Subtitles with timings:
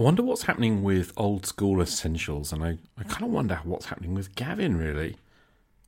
[0.00, 3.84] I wonder what's happening with old school essentials, and I, I kind of wonder what's
[3.84, 5.18] happening with Gavin, really.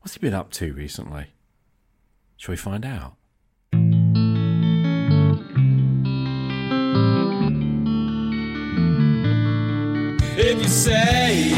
[0.02, 1.28] What's he been up to recently?
[2.36, 3.14] Shall we find out?
[10.36, 11.54] If you say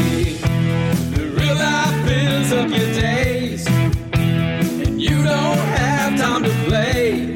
[1.13, 7.33] the real life fills up your days and you don't have time to play,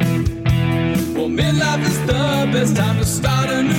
[1.13, 3.78] well, midlife is the best time to start a new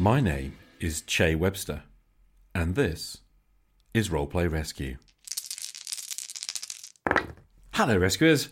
[0.00, 1.82] My name is Che Webster,
[2.54, 3.18] and this
[3.92, 4.96] is Roleplay Rescue.
[7.74, 8.48] Hello, rescuers.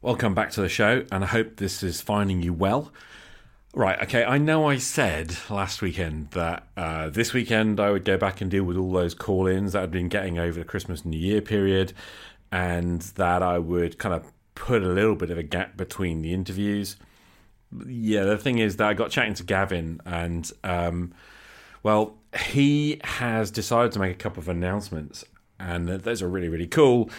[0.00, 2.90] Welcome back to the show, and I hope this is finding you well.
[3.74, 8.16] Right, okay, I know I said last weekend that uh, this weekend I would go
[8.16, 11.04] back and deal with all those call ins that I'd been getting over the Christmas
[11.04, 11.92] New Year period,
[12.50, 16.32] and that I would kind of put a little bit of a gap between the
[16.32, 16.96] interviews.
[17.86, 21.12] Yeah, the thing is that I got chatting to Gavin, and um,
[21.82, 22.16] well,
[22.48, 25.24] he has decided to make a couple of announcements,
[25.58, 27.10] and those are really, really cool.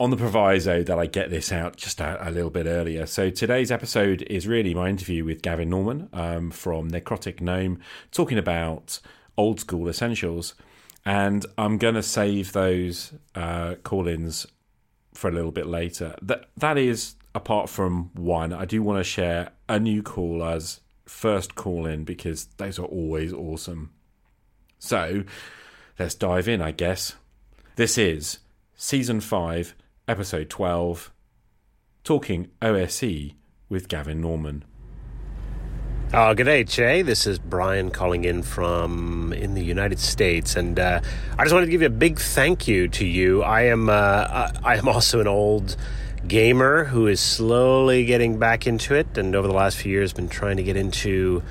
[0.00, 3.04] On the proviso that I get this out just a, a little bit earlier.
[3.04, 7.78] So today's episode is really my interview with Gavin Norman um, from Necrotic Gnome,
[8.10, 8.98] talking about
[9.36, 10.54] old school essentials.
[11.04, 14.46] And I'm going to save those uh, call ins
[15.12, 16.16] for a little bit later.
[16.22, 18.52] That that is apart from one.
[18.52, 23.32] I do want to share a new caller's first call in because those are always
[23.32, 23.90] awesome.
[24.78, 25.24] So
[25.98, 27.16] let's dive in, I guess.
[27.76, 28.38] This is
[28.76, 29.74] season five,
[30.06, 31.12] episode twelve,
[32.04, 33.32] talking OSE
[33.68, 34.64] with Gavin Norman.
[36.12, 37.02] Oh, good day, Che.
[37.02, 41.00] This is Brian calling in from in the United States, and uh,
[41.36, 43.42] I just wanted to give you a big thank you to you.
[43.42, 45.76] I am uh, I am also an old
[46.26, 50.28] gamer who is slowly getting back into it, and over the last few years, been
[50.28, 51.42] trying to get into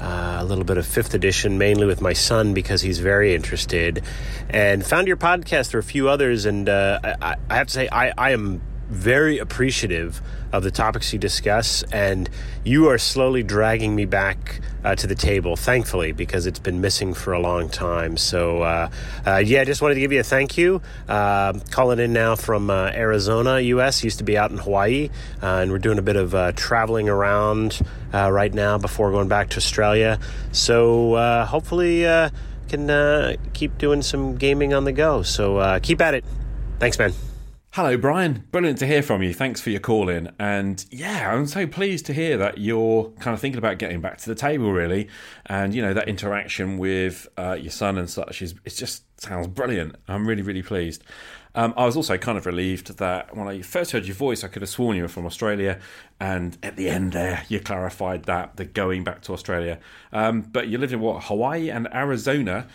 [0.00, 4.02] uh, a little bit of fifth edition, mainly with my son because he's very interested,
[4.50, 7.88] and found your podcast or a few others, and uh, I, I have to say
[7.90, 10.20] I, I am very appreciative
[10.52, 12.30] of the topics you discuss, and
[12.64, 17.12] you are slowly dragging me back uh, to the table, thankfully, because it's been missing
[17.12, 18.16] for a long time.
[18.16, 18.90] So, uh,
[19.26, 20.80] uh, yeah, I just wanted to give you a thank you.
[21.08, 25.10] Uh, calling in now from uh, Arizona, U.S., used to be out in Hawaii,
[25.42, 27.80] uh, and we're doing a bit of uh, traveling around
[28.12, 30.18] right now before going back to Australia.
[30.52, 32.04] So, hopefully,
[32.68, 35.22] can keep doing some gaming on the go.
[35.22, 36.24] So, keep at it.
[36.78, 37.12] Thanks, man.
[37.76, 38.42] Hello, Brian.
[38.52, 39.34] Brilliant to hear from you.
[39.34, 40.32] Thanks for your call in.
[40.38, 44.16] And yeah, I'm so pleased to hear that you're kind of thinking about getting back
[44.16, 45.08] to the table, really.
[45.44, 49.48] And, you know, that interaction with uh, your son and such is it just sounds
[49.48, 49.94] brilliant.
[50.08, 51.04] I'm really, really pleased.
[51.54, 54.48] Um, I was also kind of relieved that when I first heard your voice, I
[54.48, 55.78] could have sworn you were from Australia.
[56.18, 59.80] And at the end there, you clarified that, the going back to Australia.
[60.14, 62.68] Um, but you lived in what, Hawaii and Arizona?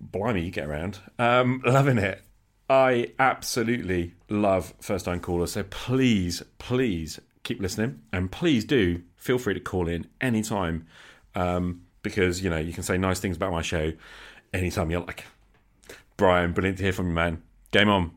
[0.00, 0.98] Blimey, you get around.
[1.16, 2.24] Um, loving it.
[2.72, 5.52] I absolutely love first time callers.
[5.52, 10.86] So please, please keep listening and please do feel free to call in anytime
[11.34, 13.92] um, because, you know, you can say nice things about my show
[14.54, 15.26] anytime you like.
[16.16, 17.42] Brian, brilliant to hear from you, man.
[17.72, 18.12] Game on.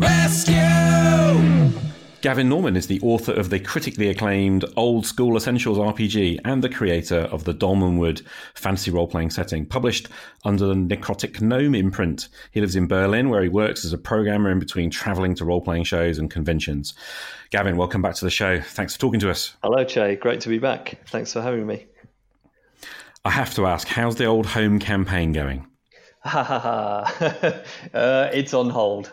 [0.00, 0.65] Rescue.
[2.26, 6.68] Gavin Norman is the author of the critically acclaimed Old School Essentials RPG and the
[6.68, 8.26] creator of the Dolmenwood
[8.56, 10.08] fantasy role playing setting, published
[10.44, 12.28] under the Necrotic Gnome imprint.
[12.50, 15.60] He lives in Berlin, where he works as a programmer in between traveling to role
[15.60, 16.94] playing shows and conventions.
[17.50, 18.60] Gavin, welcome back to the show.
[18.60, 19.54] Thanks for talking to us.
[19.62, 20.16] Hello, Che.
[20.16, 20.98] Great to be back.
[21.06, 21.86] Thanks for having me.
[23.24, 25.64] I have to ask, how's the old home campaign going?
[26.24, 27.62] Ha ha ha.
[27.94, 29.12] Uh, it's on hold.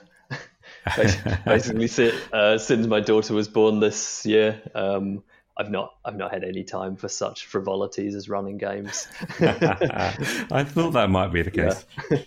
[1.46, 5.24] Basically, uh, since my daughter was born this year, um,
[5.56, 9.08] I've not I've not had any time for such frivolities as running games.
[9.40, 11.86] I thought that might be the case.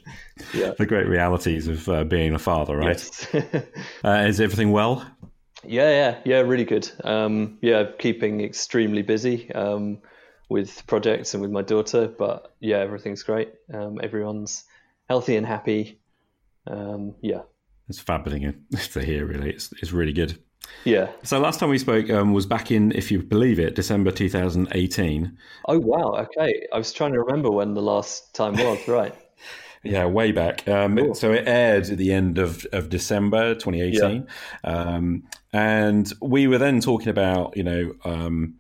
[0.55, 0.73] yeah.
[0.79, 2.89] The great realities of uh, being a father, right?
[2.89, 3.35] Yes.
[4.05, 5.05] Uh, is everything well?
[5.65, 6.41] yeah, yeah, yeah.
[6.41, 6.89] Really good.
[7.03, 9.99] Um, yeah, keeping extremely busy um,
[10.49, 13.53] with projects and with my daughter, but yeah, everything's great.
[13.73, 14.65] Um, everyone's
[15.09, 15.99] healthy and happy.
[16.69, 17.43] Um, yeah,
[17.89, 18.55] It's fabulous
[18.93, 19.51] to hear, really.
[19.51, 20.39] It's, it's really good.
[20.85, 21.09] yeah.
[21.23, 25.39] So last time we spoke um, was back in, if you believe it, December 2018.
[25.69, 26.15] Oh wow.
[26.25, 28.79] Okay, I was trying to remember when the last time was.
[28.89, 29.15] Right.
[29.85, 30.67] Yeah, way back.
[30.67, 34.27] Um, So it aired at the end of, of December 2018.
[34.65, 35.23] Um,
[35.53, 38.57] and we were then talking about, you know, um,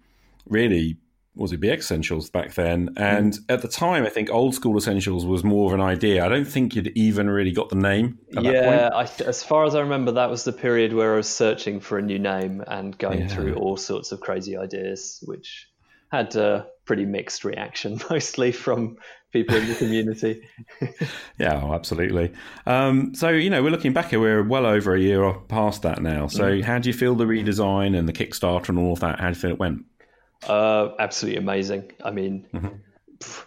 [0.48, 0.98] really,
[1.36, 2.90] was it BX Essentials back then?
[2.96, 3.44] And Mm.
[3.50, 6.24] at the time, I think Old School Essentials was more of an idea.
[6.24, 8.54] I don't think you'd even really got the name at that point.
[8.54, 11.78] Yeah, I, as far as I remember, that was the period where I was searching
[11.80, 13.28] for a new name and going Yeah.
[13.28, 15.68] through all sorts of crazy ideas, which
[16.10, 18.96] had a pretty mixed reaction, mostly from
[19.32, 20.40] people in the community.
[21.38, 22.32] Yeah, oh, absolutely.
[22.64, 26.00] Um, so, you know, we're looking back here, we're well over a year past that
[26.00, 26.28] now.
[26.28, 26.62] So, Mm.
[26.64, 29.20] how do you feel the redesign and the Kickstarter and all of that?
[29.20, 29.84] How do you feel it went?
[30.42, 31.92] Uh, absolutely amazing.
[32.04, 32.46] I mean,
[33.18, 33.46] pff,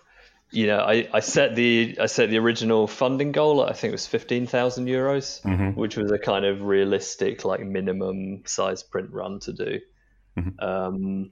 [0.51, 3.62] you know, I, I set the I set the original funding goal.
[3.63, 5.41] I think it was fifteen thousand euros,
[5.75, 9.80] which was a kind of realistic, like minimum size print run to do.
[10.59, 11.31] Um,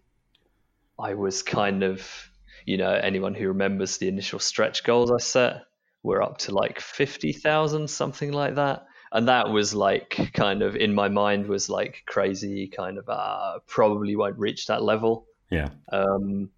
[0.99, 2.29] I was kind of,
[2.65, 5.63] you know, anyone who remembers the initial stretch goals I set,
[6.03, 8.85] we're up to like fifty thousand, something like that.
[9.11, 13.59] And that was like kind of in my mind was like crazy, kind of uh,
[13.65, 15.26] probably won't reach that level.
[15.49, 15.69] Yeah.
[15.91, 16.49] Um,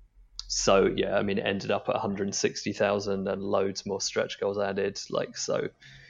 [0.47, 4.99] so yeah, I mean, it ended up at 160,000 and loads more stretch goals added.
[5.09, 5.69] Like so,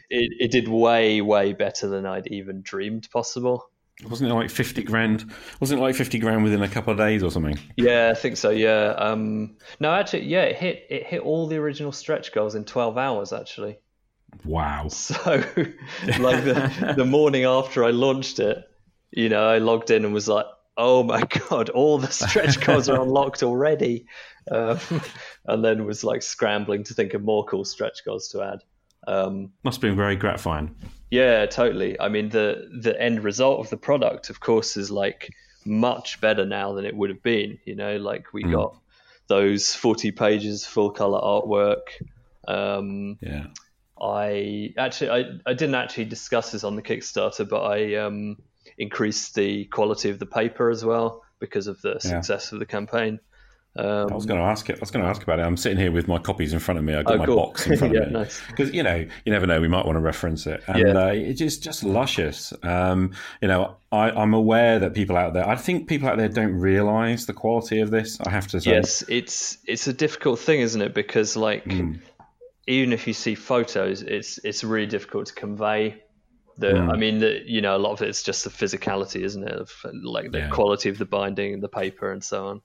[0.10, 3.70] it, it did way way better than I'd even dreamed possible.
[4.08, 5.30] Wasn't it like 50 grand?
[5.60, 7.60] Wasn't it like 50 grand within a couple of days or something?
[7.76, 8.50] Yeah, I think so.
[8.50, 8.94] Yeah.
[8.98, 12.98] Um, no, actually, yeah, it hit it hit all the original stretch goals in 12
[12.98, 13.80] hours actually.
[14.46, 14.88] Wow.
[14.90, 15.44] So,
[16.20, 18.64] like the the morning after I launched it,
[19.12, 20.46] you know, I logged in and was like,
[20.80, 24.06] "Oh my god, all the stretch goals are unlocked already,"
[24.50, 24.80] um,
[25.46, 28.60] and then was like scrambling to think of more cool stretch goals to add.
[29.08, 30.76] Um, Must have been very gratifying.
[31.12, 32.00] yeah, totally.
[32.00, 35.30] I mean, the the end result of the product, of course, is like
[35.66, 37.60] much better now than it would have been.
[37.66, 38.76] You know, like we got
[39.28, 41.84] those forty pages full color artwork.
[42.48, 43.48] Um, Yeah.
[44.02, 48.38] I actually I, I didn't actually discuss this on the Kickstarter, but I um,
[48.80, 53.20] increased the quality of the paper as well because of the success of the campaign.
[53.78, 54.76] I was going to ask it.
[54.76, 55.44] I was going to ask about it.
[55.44, 56.96] I'm sitting here with my copies in front of me.
[56.96, 57.36] I've got Oh, my cool.
[57.38, 58.42] box in front Yeah, of me nice.
[58.48, 59.62] because you know you never know.
[59.62, 60.98] We might want to reference it, and Yeah.
[61.06, 62.52] uh, it's just just luscious.
[62.64, 65.48] Um, you know, I, I'm aware that people out there.
[65.48, 68.20] I think people out there don't realise the quality of this.
[68.20, 68.72] I have to say.
[68.72, 70.94] Yes, it's it's a difficult thing, isn't it?
[70.94, 71.66] Because like
[72.68, 76.02] even if you see photos, it's it's really difficult to convey.
[76.60, 79.54] The, I mean, the, you know, a lot of it's just the physicality, isn't it?
[79.54, 79.72] Of
[80.04, 80.50] like the Yeah.
[80.50, 82.62] quality of the binding and the paper and so on.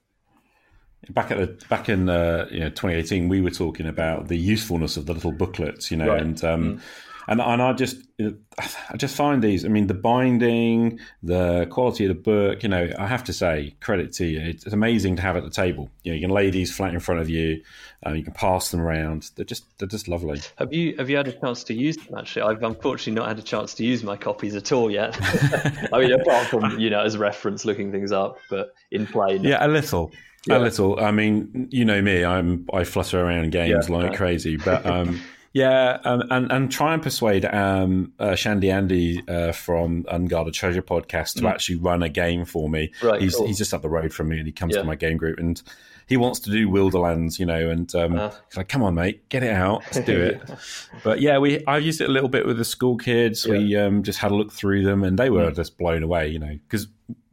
[1.09, 4.97] back at the back in uh, you know 2018 we were talking about the usefulness
[4.97, 6.21] of the little booklets you know Right.
[6.21, 6.81] and um
[7.27, 12.09] and and I just I just find these I mean the binding the quality of
[12.09, 15.35] the book you know I have to say credit to you it's amazing to have
[15.35, 17.61] at the table you know you can lay these flat in front of you
[18.05, 21.17] uh, you can pass them around they're just they're just lovely Have you have you
[21.17, 22.17] had a chance to use them?
[22.17, 25.17] Actually, I've unfortunately not had a chance to use my copies at all yet.
[25.93, 29.49] I mean, apart from you know as reference looking things up, but in play, no.
[29.49, 30.11] Yeah, a little.
[30.47, 30.99] A little.
[31.03, 32.23] I mean, you know me.
[32.23, 34.17] I'm I flutter around games Yeah, like right.
[34.17, 35.19] crazy, but um,
[35.55, 40.81] yeah, um, and and try and persuade um, uh, Shandy Andy uh, from Unguarded Treasure
[40.81, 42.91] podcast to actually run a game for me.
[42.99, 43.09] Mm.
[43.11, 43.47] Right, he's cool.
[43.47, 44.81] he's just up the road from me, and he comes Yeah.
[44.81, 45.61] to my game group, and
[46.07, 48.31] he wants to do Wilderlands, you know, and um, Uh.
[48.49, 50.41] he's like, "Come on, mate, get it out, let's do it."
[51.05, 53.47] but yeah, we I used it a little bit with the school kids.
[53.47, 55.33] We um, just had a look through them, and they Mm.
[55.45, 56.87] were just blown away, you know, because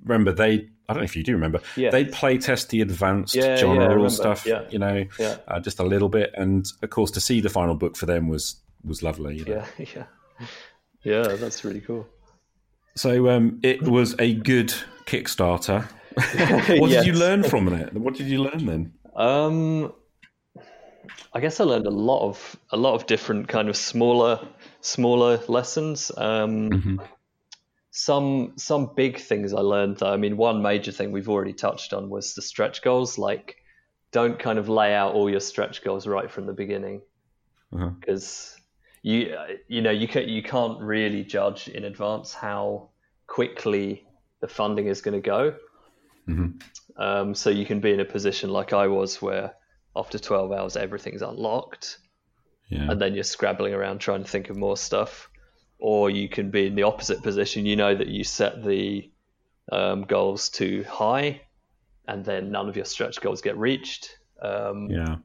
[0.04, 0.68] remember they.
[0.92, 1.60] I don't know if you do remember.
[1.76, 1.90] Yeah.
[1.90, 4.62] They play test the advanced Yeah, John yeah, stuff, Yeah.
[4.70, 5.04] you know,
[5.48, 6.32] uh, just a little bit.
[6.36, 9.38] And of course, to see the final book for them was was lovely.
[9.38, 9.64] You know?
[9.78, 10.46] yeah, yeah,
[11.02, 11.22] yeah.
[11.36, 12.06] That's really cool.
[12.94, 14.74] So um, it was a good
[15.06, 15.88] Kickstarter.
[16.78, 17.94] what did you learn from it?
[17.94, 18.92] What did you learn then?
[19.16, 19.92] Um,
[21.32, 24.46] I guess I learned a lot of a lot of different kind of smaller
[24.82, 26.10] smaller lessons.
[26.16, 27.00] Um,
[27.94, 30.12] Some some big things I learned though.
[30.12, 33.18] I mean, one major thing we've already touched on was the stretch goals.
[33.18, 33.56] Like,
[34.12, 37.02] don't kind of lay out all your stretch goals right from the beginning,
[37.72, 37.90] Uh-huh.
[38.00, 38.56] because
[39.02, 39.36] you
[39.68, 42.88] you know you can you can't really judge in advance how
[43.26, 44.06] quickly
[44.40, 45.54] the funding is going to go.
[46.96, 49.54] Um, so you can be in a position like I was, where
[49.96, 51.98] after 12 hours everything's unlocked,
[52.70, 52.90] Yeah.
[52.90, 55.28] and then you're scrabbling around trying to think of more stuff.
[55.84, 57.66] Or you can be in the opposite position.
[57.66, 59.10] You know that you set the
[59.72, 61.40] um, goals too high,
[62.06, 65.16] and then none of your stretch goals get reached, um, yeah.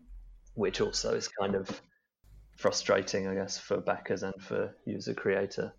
[0.56, 1.80] which also is kind of
[2.56, 5.74] frustrating, I guess, for backers and for user creator.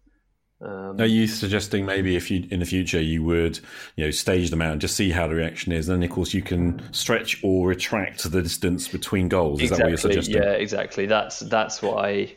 [0.61, 3.58] Um, Are you suggesting maybe if you in the future you would
[3.97, 6.14] you know stage them out and just see how the reaction is, and then of
[6.14, 9.61] course you can stretch or retract the distance between goals?
[9.61, 10.37] Is that what you're suggesting?
[10.37, 11.06] Yeah, exactly.
[11.06, 12.37] That's that's what I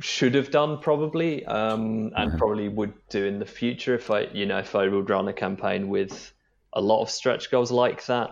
[0.00, 2.38] should have done probably, um, and Mm-hmm.
[2.38, 5.32] probably would do in the future if I, you know, if I would run a
[5.32, 6.32] campaign with
[6.72, 8.30] a lot of stretch goals like that.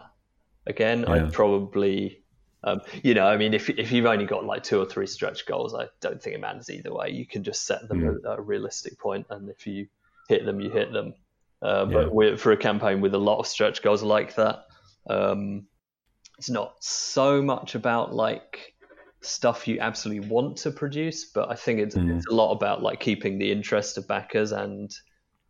[0.66, 1.12] Again, Yeah.
[1.12, 2.22] I'd probably,
[2.64, 5.46] um, you know, I mean, if if you've only got like two or three stretch
[5.46, 7.10] goals, I don't think it matters either way.
[7.10, 8.24] You can just set them Mm.
[8.30, 9.88] at a realistic point, and if you
[10.28, 11.14] hit them, you hit them.
[11.62, 11.92] Uh, Yeah.
[11.92, 14.66] but with, for a campaign with a lot of stretch goals like that,
[15.08, 15.66] um,
[16.38, 18.74] it's not so much about like
[19.26, 22.16] stuff you absolutely want to produce, but I think it's, Mm.
[22.16, 24.90] it's a lot about like keeping the interest of backers and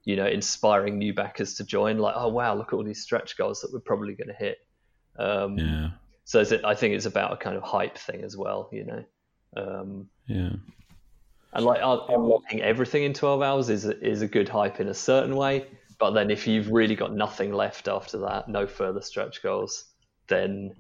[0.05, 1.99] you know inspiring new backers to join.
[1.99, 4.59] Like, oh wow, look at all these stretch goals that we're probably going to hit.
[5.19, 5.91] Um, Yeah.
[6.25, 9.05] So I think it's about a kind of hype thing as well, you know.
[9.57, 10.51] Um, Yeah.
[11.53, 14.95] and like unlocking everything in 12 hours is a, is a good hype in a
[14.95, 15.67] certain way.
[15.99, 19.85] But then if you've really got nothing left after that, no further stretch goals,
[20.29, 20.75] then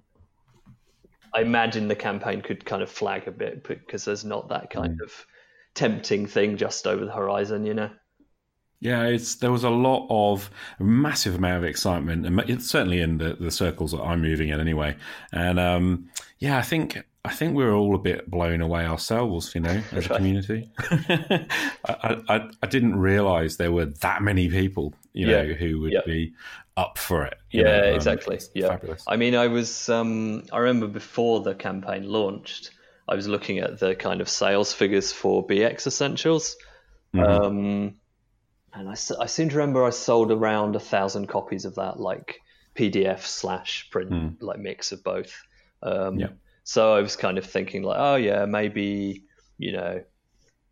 [1.34, 5.00] I imagine the campaign could kind of flag a bit because there's not that kind
[5.02, 5.26] of
[5.74, 7.90] tempting thing just over the horizon, you know?
[8.80, 13.34] Yeah, it's there was a lot of massive amount of excitement, and certainly in the,
[13.34, 14.96] the circles that I'm moving in anyway.
[15.32, 19.54] And um, yeah, I think I think we were all a bit blown away ourselves,
[19.54, 20.70] you know, as a community.
[20.80, 25.54] I, I I didn't realise there were that many people, you know, Yeah.
[25.54, 26.00] who would Yeah.
[26.06, 26.32] be
[26.76, 27.34] up for it.
[27.50, 28.38] Yeah, know, um, exactly.
[28.54, 28.68] Yeah.
[28.68, 29.04] fabulous.
[29.06, 32.70] I mean, I was, um, I remember before the campaign launched,
[33.08, 36.56] I was looking at the kind of sales figures for BX Essentials.
[37.14, 37.42] Mm-hmm.
[37.44, 37.94] Um,
[38.74, 38.94] and I
[39.26, 42.40] seem to remember I sold around a thousand copies of that, like
[42.74, 45.32] PDF slash print, like mix of both.
[45.82, 46.28] Um, Yeah.
[46.68, 49.24] So I was kind of thinking, like, oh, yeah, maybe,
[49.56, 50.02] you know,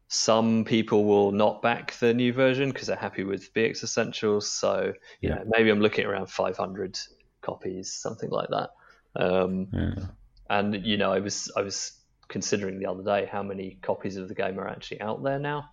[0.09, 4.51] some people will not back the new version because they're happy with BX Essentials.
[4.51, 5.37] So, you Yeah.
[5.37, 6.99] know, maybe I'm looking around 500
[7.43, 8.71] copies, something like that.
[9.17, 10.07] Um, Yeah.
[10.51, 11.93] and you know, I was I was
[12.29, 15.71] considering the other day how many copies of the game are actually out there now.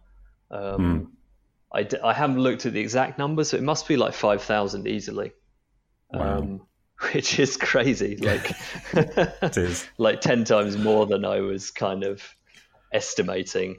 [0.52, 1.14] Um,
[1.74, 4.88] I, d- I haven't looked at the exact numbers, so it must be like 5,000
[4.88, 5.34] easily.
[6.12, 6.38] Wow.
[6.40, 6.68] Um,
[7.14, 8.18] which is crazy.
[8.18, 8.52] Like,
[8.94, 9.88] It is.
[9.98, 12.22] like 10 times more than I was kind of
[12.92, 13.78] estimating.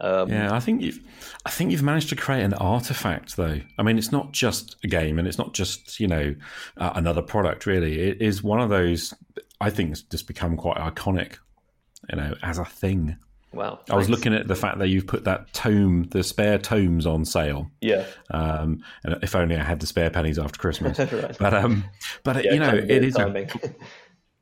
[0.00, 1.00] Um, Yeah, I think you've,
[1.44, 3.60] I think you've managed to create an artifact, though.
[3.78, 6.34] I mean, it's not just a game, and it's not just you know
[6.76, 7.64] uh, another product.
[7.64, 9.14] Really, it is one of those.
[9.60, 11.36] I think it's just become quite iconic,
[12.10, 13.16] you know, as a thing.
[13.52, 13.80] Wow.
[13.90, 17.24] I was looking at the fact that you've put that tome, the spare tomes, on
[17.24, 17.70] sale.
[17.80, 18.04] Yeah.
[18.30, 20.98] Um, and if only I had the spare pennies after Christmas.
[21.16, 21.36] Right.
[21.38, 21.84] But um,
[22.24, 23.48] but Yeah, you know, it is a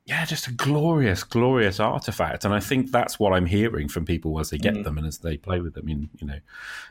[0.05, 4.39] yeah, just a glorious, glorious artifact, and I think that's what I'm hearing from people
[4.39, 5.89] as they get them and as they play with them.
[5.89, 6.39] You, you know,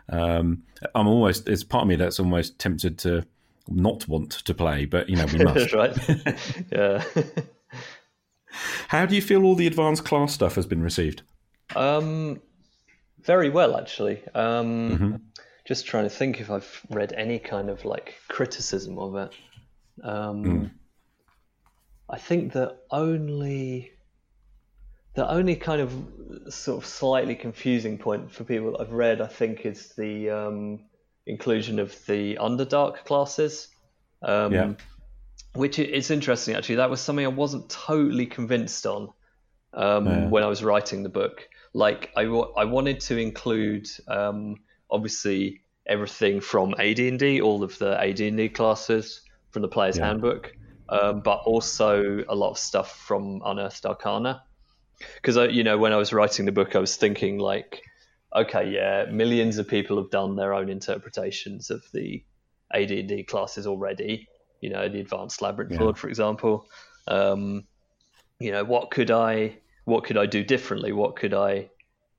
[0.08, 0.64] um,
[0.96, 3.24] I'm almost it's part of me that's almost tempted to
[3.68, 5.72] not want to play, but you know we must.
[5.72, 5.96] right.
[6.72, 7.04] yeah.
[8.88, 11.22] How do you feel all the advanced class stuff has been received?
[11.76, 12.40] Um,
[13.22, 14.22] very well, actually.
[14.34, 15.14] Um, Mm-hmm.
[15.66, 19.32] Just trying to think if I've read any kind of like criticism of it.
[20.02, 20.66] Um, Hmm.
[22.06, 23.92] I think the only
[25.14, 25.90] the only kind of
[26.52, 30.80] sort of slightly confusing point for people that I've read, I think, is the um,
[31.24, 33.68] inclusion of the Underdark classes.
[34.22, 34.72] Um, Yeah.
[35.54, 36.74] Which it's interesting, actually.
[36.76, 39.08] That was something I wasn't totally convinced on
[39.72, 40.28] um, Yeah.
[40.28, 41.48] when I was writing the book.
[41.74, 44.56] Like, I, I wanted to include, um,
[44.90, 50.06] obviously, everything from AD&D, all of the AD&D classes from the Player's Yeah.
[50.06, 50.52] Handbook,
[50.88, 54.42] um, but also a lot of stuff from Unearthed Arcana.
[55.16, 57.82] Because, you know, when I was writing the book, I was thinking, like,
[58.34, 62.24] okay, yeah, millions of people have done their own interpretations of the
[62.72, 64.28] AD&D classes already.
[64.60, 65.80] You know, the Advanced Labyrinth Yeah.
[65.80, 66.66] Lord, for example.
[67.08, 67.64] Um,
[68.38, 70.92] you know, what could I what could I do differently?
[70.92, 71.70] What could I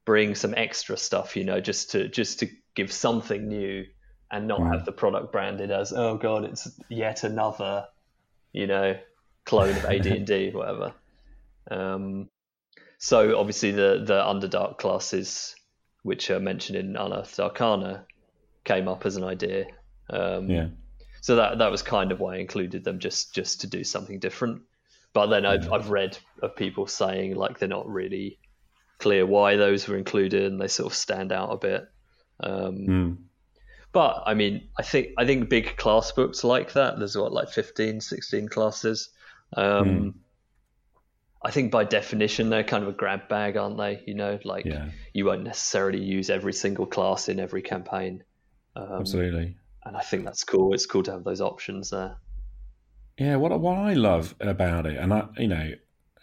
[0.05, 1.36] bring some extra stuff?
[1.36, 3.86] You know, just to just to give something new
[4.31, 7.86] and not have the product branded as oh god, it's yet another
[8.53, 8.98] you know
[9.45, 10.93] clone of AD and D, whatever.
[11.69, 12.29] Um,
[12.98, 15.55] so obviously the the Underdark classes,
[16.03, 18.05] which are mentioned in Unearthed Arcana,
[18.63, 19.65] came up as an idea.
[20.10, 20.67] Um, Yeah,
[21.22, 24.19] so that that was kind of why I included them, just just to do something
[24.19, 24.62] different.
[25.15, 28.38] But then I've I've read of people saying like they're not really
[29.00, 31.88] clear why those were included, and they sort of stand out a bit.
[32.41, 33.17] Um, Mm.
[33.93, 37.00] But I mean, I think I think big class books like that.
[37.00, 39.10] There's what like 15, 16 classes.
[39.55, 40.15] Um,
[41.41, 44.03] I think by definition they're kind of a grab bag, aren't they?
[44.05, 44.89] You know, like Yeah.
[45.13, 48.24] you won't necessarily use every single class in every campaign.
[48.75, 49.55] Um, absolutely.
[49.86, 50.74] and I think that's cool.
[50.74, 52.17] It's cool to have those options there.
[53.17, 55.72] Yeah, what what I love about it, and I, you know,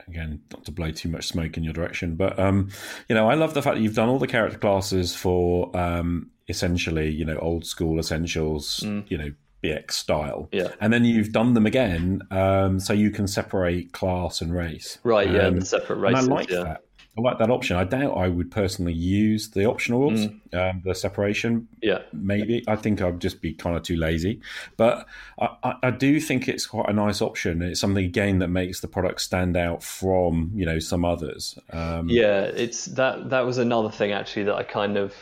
[0.09, 2.71] again, not to blow too much smoke in your direction, but um,
[3.09, 6.31] you know, I love the fact that you've done all the character classes for um,
[6.49, 9.31] essentially, you know, old school essentials, you know,
[9.65, 10.59] BX style, Mm.
[10.59, 10.69] Yeah.
[10.81, 15.31] and then you've done them again, um, so you can separate class and race, Right,
[15.31, 16.29] yeah, Um, the separate races.
[16.29, 16.63] I like yeah.
[16.65, 16.81] that.
[17.17, 17.77] I like that option.
[17.77, 20.71] I doubt I would personally use the optional rules, Mm.
[20.71, 21.99] um, the separation, Yeah.
[22.11, 22.65] maybe.
[22.67, 24.41] I think I'd just be kind of too lazy.
[24.79, 25.07] But
[25.39, 27.61] I, I, I do think it's quite a nice option.
[27.61, 31.59] It's something again that makes the product stand out from you know some others.
[31.71, 35.15] Um, Yeah, it's that that was another thing actually that I kind of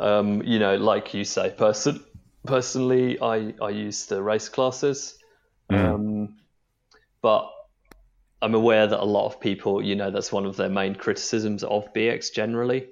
[0.00, 2.02] um, you know, like you say, person
[2.44, 5.16] personally I, I use the race classes.
[5.70, 6.36] Um,
[7.22, 7.48] but
[8.42, 11.62] I'm aware that a lot of people, you know, that's one of their main criticisms
[11.62, 12.88] of BX generally.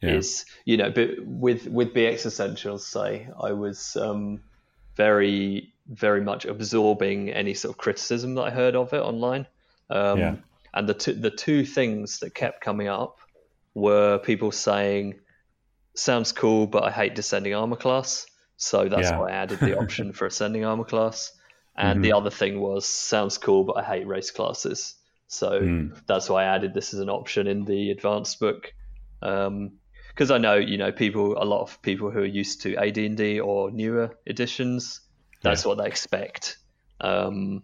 [0.00, 0.14] Yeah.
[0.14, 4.40] Is you know, but with with BX Essentials, say I was um,
[4.94, 9.46] very very much absorbing any sort of criticism that I heard of it online.
[9.90, 10.36] Um, Yeah.
[10.74, 13.18] And the two, the two things that kept coming up
[13.74, 15.14] were people saying,
[15.94, 18.26] "Sounds cool, but I hate descending armor class."
[18.56, 19.18] So that's Yeah.
[19.18, 21.32] why I added the option for ascending armor class.
[21.78, 22.16] And the mm-hmm.
[22.16, 24.96] other thing was, "Sounds cool, but I hate race classes."
[25.28, 26.06] So mm.
[26.06, 28.74] that's why I added this as an option in the advanced book.
[29.22, 29.72] Um,
[30.08, 33.38] because I know, you know, people, a lot of people who are used to AD&D
[33.38, 35.00] or newer editions,
[35.42, 36.58] that's what they expect.
[37.00, 37.62] Um,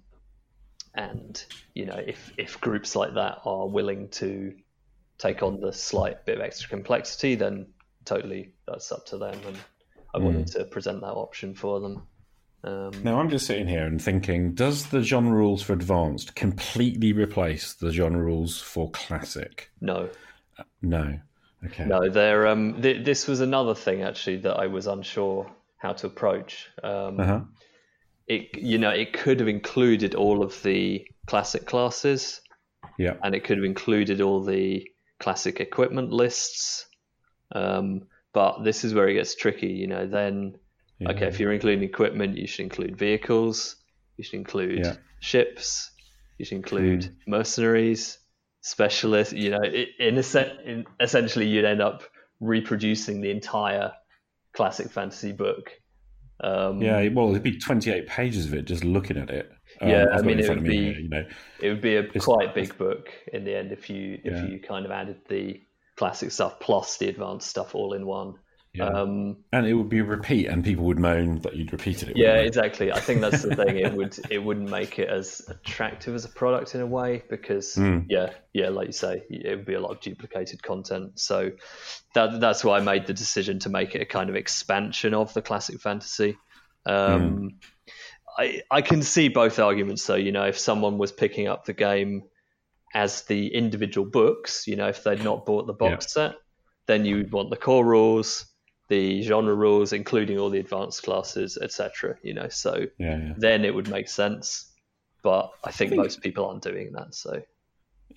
[0.94, 1.44] and
[1.74, 4.54] you know, if if groups like that are willing to
[5.18, 7.66] take on the slight bit of extra complexity, then
[8.04, 9.40] totally that's up to them.
[9.46, 9.56] And
[10.14, 10.52] I wanted mm.
[10.52, 12.06] to present that option for them.
[12.64, 17.12] Um, Now I'm just sitting here and thinking: Does the genre rules for advanced completely
[17.12, 19.70] replace the genre rules for classic?
[19.80, 20.08] no,
[20.82, 21.18] No.
[21.66, 21.84] Okay.
[21.86, 22.46] no, there.
[22.46, 26.68] Um, th- this was another thing actually that I was unsure how to approach.
[26.82, 27.40] Um, Uh huh.
[28.26, 32.40] It, you know, it could have included all of the classic classes,
[32.98, 33.14] Yeah.
[33.22, 34.86] and it could have included all the
[35.20, 36.86] classic equipment lists.
[37.52, 40.06] Um, but this is where it gets tricky, you know.
[40.06, 40.56] Then,
[41.06, 43.76] okay, if you're including equipment, you should include vehicles,
[44.16, 44.96] you should include Yeah.
[45.20, 45.90] ships,
[46.38, 48.18] you should include mercenaries,
[48.60, 49.32] specialists.
[49.34, 52.02] You know, in, in essentially, you'd end up
[52.40, 53.92] reproducing the entire
[54.52, 55.70] classic fantasy book.
[56.40, 59.50] Um, Yeah, well, it'd be 28 pages of it just looking at it.
[59.80, 61.24] Um, Yeah, I mean, it would be- here, you know,
[61.60, 64.46] it would be a quite big book in the end if you if Yeah.
[64.46, 65.60] you kind of added the
[65.96, 68.34] classic stuff plus the advanced stuff all in one.
[68.74, 68.88] Yeah.
[68.88, 72.16] Um, and it would be a repeat, and people would moan that you'd repeated it.
[72.16, 72.90] yeah, exactly.
[72.90, 73.76] I think that's the thing.
[73.78, 77.74] It would it wouldn't make it as attractive as a product in a way because
[77.76, 78.00] Hmm.
[78.08, 81.20] yeah, yeah, like you say, it would be a lot of duplicated content.
[81.20, 81.52] So
[82.14, 85.32] that that's why I made the decision to make it a kind of expansion of
[85.34, 86.36] the classic fantasy.
[86.84, 87.48] Um, Hmm.
[88.36, 90.16] I I can see both arguments though.
[90.16, 92.24] You know, if someone was picking up the game
[92.92, 96.34] as the individual books, you know, if they'd not bought the box set,
[96.86, 98.46] then you would want the core rules,
[98.88, 102.16] the genre rules, including all the advanced classes, etc.
[102.22, 103.32] You know, so yeah, yeah.
[103.36, 104.70] then it would make sense.
[105.22, 107.14] But I think, most people aren't doing that.
[107.14, 107.42] So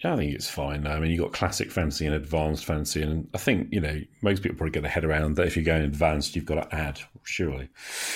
[0.04, 0.86] Yeah, I think it's fine.
[0.86, 4.44] I mean, you've got classic fantasy and advanced fantasy, and I think you know most
[4.44, 7.00] people probably get their head around that if you're going advanced, you've got to add,
[7.24, 7.68] surely.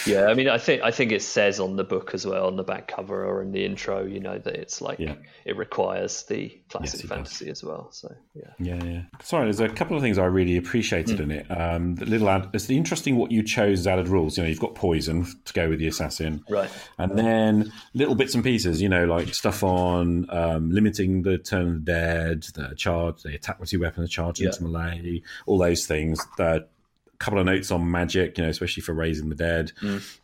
[0.06, 2.56] yeah, I mean, I think I think it says on the book as well, on
[2.56, 5.16] the back cover or in the intro, you know, that it's like Yeah.
[5.46, 7.10] it requires the classic does.
[7.10, 7.92] fantasy as well.
[7.92, 8.52] So yeah.
[8.60, 9.02] Yeah, yeah.
[9.24, 11.48] Sorry, there's a couple of things I really appreciated in it.
[11.50, 14.38] Um, the little ad, it's interesting what you chose as added rules.
[14.38, 16.70] You know, you've got poison to go with the assassin, Right.
[17.00, 21.71] And then little bits and pieces, you know, like stuff on um, limiting the turn
[21.72, 24.48] of the dead, the charge, the attack with two weapons, the charge Yeah.
[24.48, 26.20] into melee, all those things.
[26.38, 26.68] The
[27.20, 29.72] couple of notes on magic, you know, especially for raising the dead,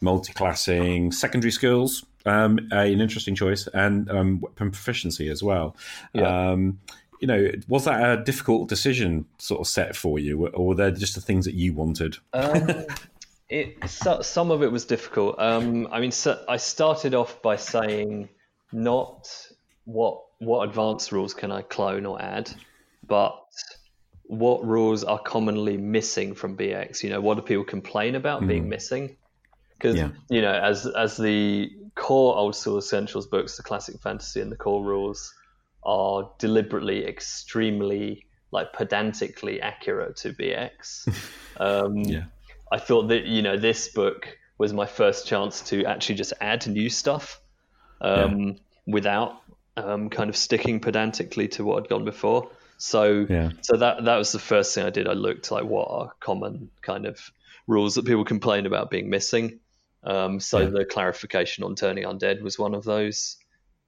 [0.01, 5.75] multi-classing, secondary skills, um, an interesting choice, and um, weapon proficiency as well.
[6.13, 6.51] Yeah.
[6.51, 6.79] Um,
[7.19, 10.91] you know, was that a difficult decision sort of set for you, or were there
[10.91, 12.17] just the things that you wanted?
[12.33, 12.67] Um,
[13.49, 15.35] it so, some of it was difficult.
[15.39, 18.29] Um, I mean, so I started off by saying
[18.71, 19.29] not
[19.85, 22.51] what what advanced rules can I clone or add,
[23.05, 23.39] but
[24.23, 27.03] what rules are commonly missing from BX.
[27.03, 29.17] You know, what do people complain about being missing?
[29.77, 30.09] Because Yeah.
[30.29, 34.57] you know, as as the core old school essentials books, the classic fantasy and the
[34.57, 35.33] core rules
[35.83, 41.07] are deliberately extremely like pedantically accurate to BX.
[41.59, 42.25] Um, Yeah.
[42.71, 46.67] I thought that you know this book was my first chance to actually just add
[46.67, 47.41] new stuff
[48.01, 49.41] um, without
[49.77, 52.49] um, kind of sticking pedantically to what had gone before.
[52.77, 53.51] So Yeah.
[53.61, 55.07] so that that was the first thing I did.
[55.07, 57.19] I looked like what are common kind of
[57.67, 59.59] rules that people complain about being missing.
[60.03, 63.37] Um, so the clarification on turning undead was one of those.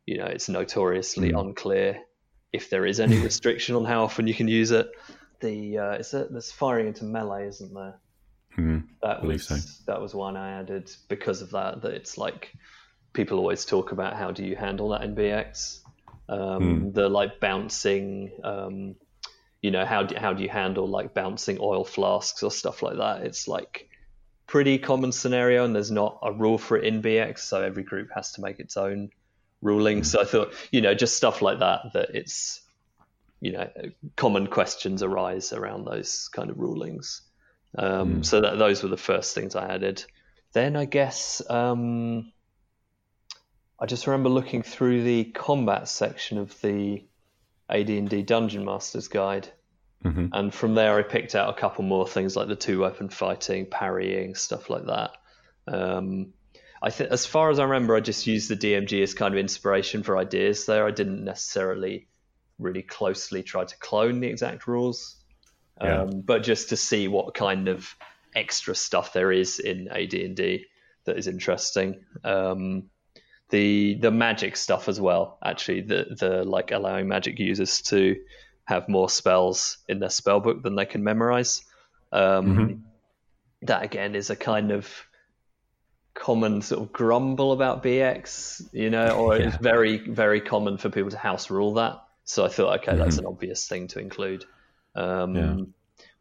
[0.06, 2.02] You know, it's notoriously unclear
[2.52, 4.89] if there is any restriction on how often you can use it.
[5.39, 7.99] The uh, is there, there's firing into melee, isn't there?
[8.56, 8.80] Hmm.
[9.04, 9.84] That believe was so.
[9.86, 11.84] that was one I added because of that.
[11.84, 12.54] That it's like
[13.13, 15.80] people always talk about how do you handle that in BX.
[16.28, 18.95] Um, The like bouncing, um,
[19.62, 22.98] you know, how do, how do you handle like bouncing oil flasks or stuff like
[22.98, 23.24] that?
[23.24, 23.89] It's like
[24.48, 28.10] pretty common scenario, and there's not a rule for it in BX, so every group
[28.15, 29.10] has to make its own
[29.62, 30.04] ruling.
[30.04, 31.93] So I thought, you know, just stuff like that.
[31.93, 32.62] That it's
[33.41, 33.69] you know,
[34.15, 37.22] common questions arise around those kind of rulings.
[37.78, 40.04] Um, So that, those were the first things I added.
[40.54, 42.32] Then I guess um,
[43.82, 47.04] I just remember looking through the combat section of the
[47.70, 49.48] AD&D Dungeon Master's Guide,
[50.04, 50.30] Mhm.
[50.34, 53.68] and from there I picked out a couple more things like the two weapon fighting,
[53.68, 55.12] parrying, stuff like that.
[55.68, 56.34] Um,
[56.82, 59.39] I think, as far as I remember, I just used the DMG as kind of
[59.39, 60.65] inspiration for ideas.
[60.65, 62.08] There, I didn't necessarily
[62.58, 65.18] really closely try to clone the exact rules,
[65.82, 66.02] Yeah.
[66.04, 67.96] um, but just to see what kind of
[68.36, 70.65] extra stuff there is in AD&D
[71.06, 72.04] that is interesting.
[72.24, 72.89] Um,
[73.50, 75.38] the the magic stuff as well.
[75.44, 78.16] Actually, the the like allowing magic users to
[78.66, 81.64] have more spells in their spell book than they can memorize.
[82.12, 82.84] Um,
[83.64, 84.90] That again is a kind of
[86.14, 91.10] common sort of grumble about BX, you know, or it's very very common for people
[91.10, 92.02] to house rule that.
[92.26, 94.46] So I thought, okay, that's an obvious thing to include.
[94.96, 95.56] Um, Yeah.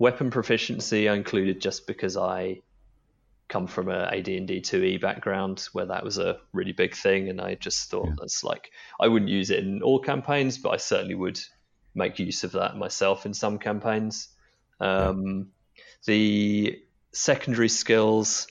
[0.01, 2.63] Weapon proficiency I included just because I
[3.49, 7.55] come from a AD&D 2e background where that was a really big thing, and I
[7.55, 11.41] just thought that's like I wouldn't use it in all campaigns, but I certainly would
[11.95, 14.29] make use of that myself in some campaigns.
[14.81, 15.49] Um,
[16.07, 16.81] The
[17.13, 18.47] secondary skills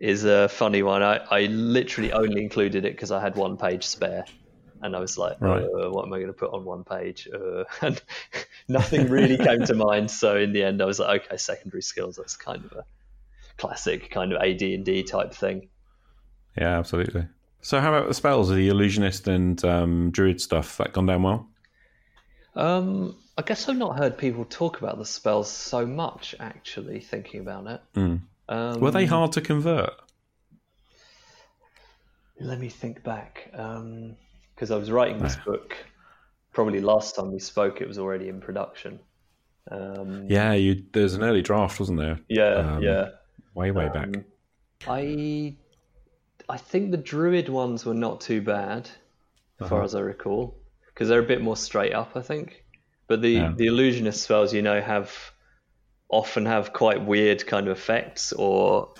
[0.00, 1.02] is a funny one.
[1.02, 4.24] I, I literally only included it because I had one page spare.
[4.82, 5.62] And I was like, Right.
[5.62, 7.28] uh, what am I going to put on one page?
[7.32, 8.02] Uh, and
[8.68, 10.10] nothing really came to mind.
[10.10, 12.16] So in the end, I was like, okay, secondary skills.
[12.16, 12.84] That's kind of a
[13.58, 15.68] classic kind of AD and D type thing.
[16.56, 17.26] Yeah, absolutely.
[17.60, 18.50] So, how about the spells?
[18.50, 21.48] The illusionist and um, druid stuff that gone down well?
[22.54, 26.34] Um, I guess I've not heard people talk about the spells so much.
[26.38, 27.80] Actually, thinking about it,
[28.48, 29.90] um, Were they hard to convert?
[32.40, 33.48] Let me think back.
[33.52, 35.76] Because I was writing this book,
[36.52, 39.00] probably last time we spoke, it was already in production.
[39.70, 40.84] Um, Yeah, you.
[40.92, 42.20] There's an early draft, wasn't there?
[42.28, 43.08] yeah, Um, yeah.
[43.54, 44.16] Way, way back.
[44.16, 44.24] Um,
[44.86, 45.56] I,
[46.48, 48.90] I think the druid ones were not too bad,
[49.60, 52.64] as far as I recall, because they're a bit more straight up, I think.
[53.08, 53.54] But the Yeah.
[53.56, 55.12] the illusionist spells, you know, have
[56.08, 58.94] often have quite weird kind of effects, or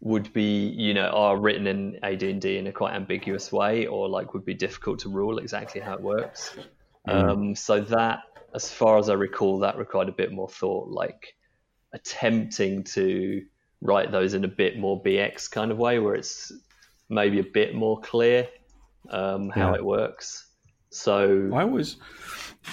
[0.00, 4.34] would be, you know, are written in AD&D in a quite ambiguous way, or like
[4.34, 6.56] would be difficult to rule exactly how it works.
[7.08, 8.20] Um, so that,
[8.54, 11.34] as far as I recall, that required a bit more thought, like
[11.92, 13.44] attempting to
[13.80, 16.52] write those in a bit more BX kind of way, where it's
[17.08, 18.46] maybe a bit more clear
[19.10, 19.76] um, how Yeah.
[19.76, 20.46] it works.
[20.92, 21.96] So I always,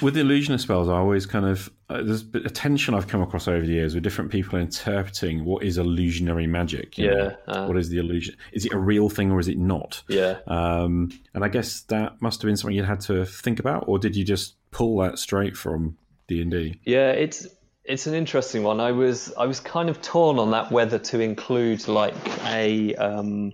[0.01, 3.07] with the illusionist spells, I always kind of uh, there's a bit of tension I've
[3.07, 6.97] come across over the years with different people interpreting what is illusionary magic.
[6.97, 7.35] you know?
[7.47, 7.65] Yeah, uh.
[7.67, 8.35] what is the illusion?
[8.51, 10.01] Is it a real thing or is it not?
[10.09, 13.85] yeah, Um, and I guess that must have been something you had to think about,
[13.87, 15.95] or did you just pull that straight from
[16.27, 16.79] D and D?
[16.85, 17.47] Yeah, it's
[17.88, 18.80] it's an interesting one.
[18.80, 23.54] I was I was kind of torn on that whether to include like a um,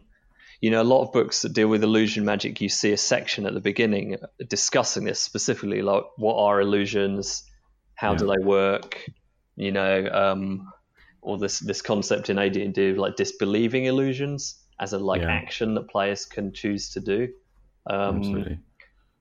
[0.59, 2.59] you know a lot of books that deal with illusion magic.
[2.59, 4.17] You see a section at the beginning
[4.49, 7.43] discussing this specifically, like what are illusions,
[7.95, 9.05] how do they work,
[9.55, 10.67] you know, um,
[11.21, 15.21] or this this concept in AD and D of like disbelieving illusions as a like
[15.21, 15.29] Yeah.
[15.29, 17.29] action that players can choose to do.
[17.87, 18.59] Um, Absolutely.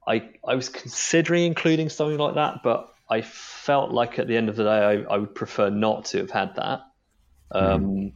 [0.08, 4.48] I I was considering including something like that, but I felt like at the end
[4.48, 6.80] of the day, I, I would prefer not to have had that.
[7.50, 8.12] Um,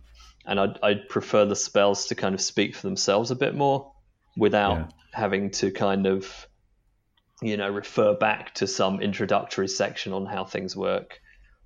[0.49, 3.93] And I'd, I'd prefer the spells to kind of speak for themselves a bit more
[4.37, 4.87] without Yeah.
[5.13, 6.49] having to kind of,
[7.43, 11.19] you know, refer back to some introductory section on how things work.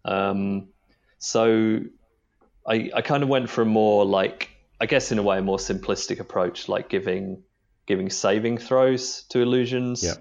[0.05, 0.71] Um,
[1.19, 1.81] so
[2.67, 4.49] I, I kind of went for a more like,
[4.81, 7.43] I guess in a way, a more simplistic approach, like giving
[7.87, 10.15] giving saving throws to illusions Yeah.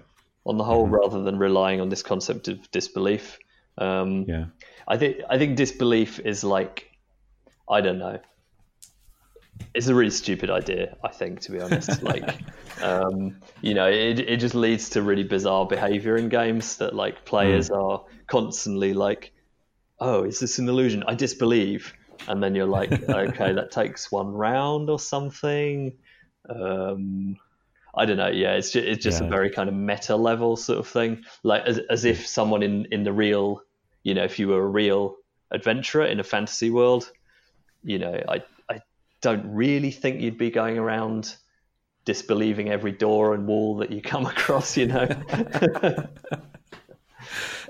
[0.46, 3.38] On the whole, rather than relying on this concept of disbelief.
[3.78, 4.46] Um, Yeah.
[4.88, 6.90] I think I think disbelief is like
[7.68, 8.18] I don't know.
[9.74, 12.02] It's a really stupid idea, I think, to be honest.
[12.12, 12.28] like,
[12.82, 17.24] um, you know, it it just leads to really bizarre behavior in games that like
[17.24, 19.32] players are constantly like,
[20.00, 21.04] "Oh, is this an illusion?
[21.06, 21.92] I disbelieve,"
[22.26, 25.92] and then you're like, "Okay, that takes one round or something."
[26.48, 27.36] Um,
[27.96, 28.28] I don't know.
[28.28, 29.26] Yeah, it's just, it's just Yeah.
[29.26, 32.86] a very kind of meta level sort of thing, like as, as if someone in
[32.90, 33.62] in the real,
[34.02, 35.16] you know, if you were a real
[35.50, 37.10] adventurer in a fantasy world,
[37.82, 38.80] you know, I I
[39.20, 41.34] don't really think you'd be going around
[42.04, 44.76] disbelieving every door and wall that you come across.
[44.76, 45.08] You know.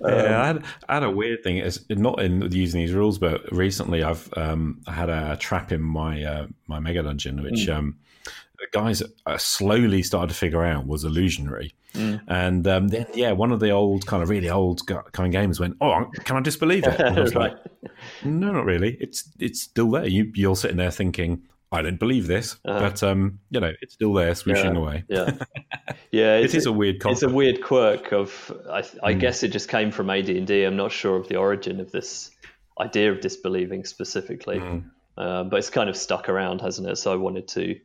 [0.03, 1.59] yeah, I had, I had a weird thing.
[1.59, 5.83] It's not in using these rules, but recently I've um, I had a trap in
[5.83, 10.87] my uh, my mega dungeon, which um, the guys uh, slowly started to figure out
[10.87, 11.73] was illusionary.
[11.95, 15.01] And um, then, yeah, one of the old kind of really old kind
[15.35, 17.53] of gamers went, "Oh, can I disbelieve it?" And I was Right.
[17.53, 17.93] like,
[18.25, 18.97] "No, not really.
[19.01, 20.07] It's it's still there.
[20.07, 21.43] You you're sitting there thinking."
[21.73, 24.81] I don't believe this, but um, you know it's still there, swooshing Yeah.
[24.81, 25.05] away.
[25.09, 25.31] Yeah,
[26.11, 26.37] yeah.
[26.39, 28.53] It's, a weird it's a weird quirk of.
[28.69, 30.65] I, I guess it just came from AD and D.
[30.65, 32.33] I'm not sure of the origin of this
[32.81, 34.59] idea of disbelieving specifically,
[35.17, 36.97] um, but it's kind of stuck around, hasn't it?
[36.97, 37.79] So I wanted to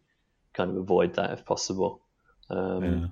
[0.56, 2.02] kind of avoid that if possible.
[2.50, 3.08] Um, Yeah.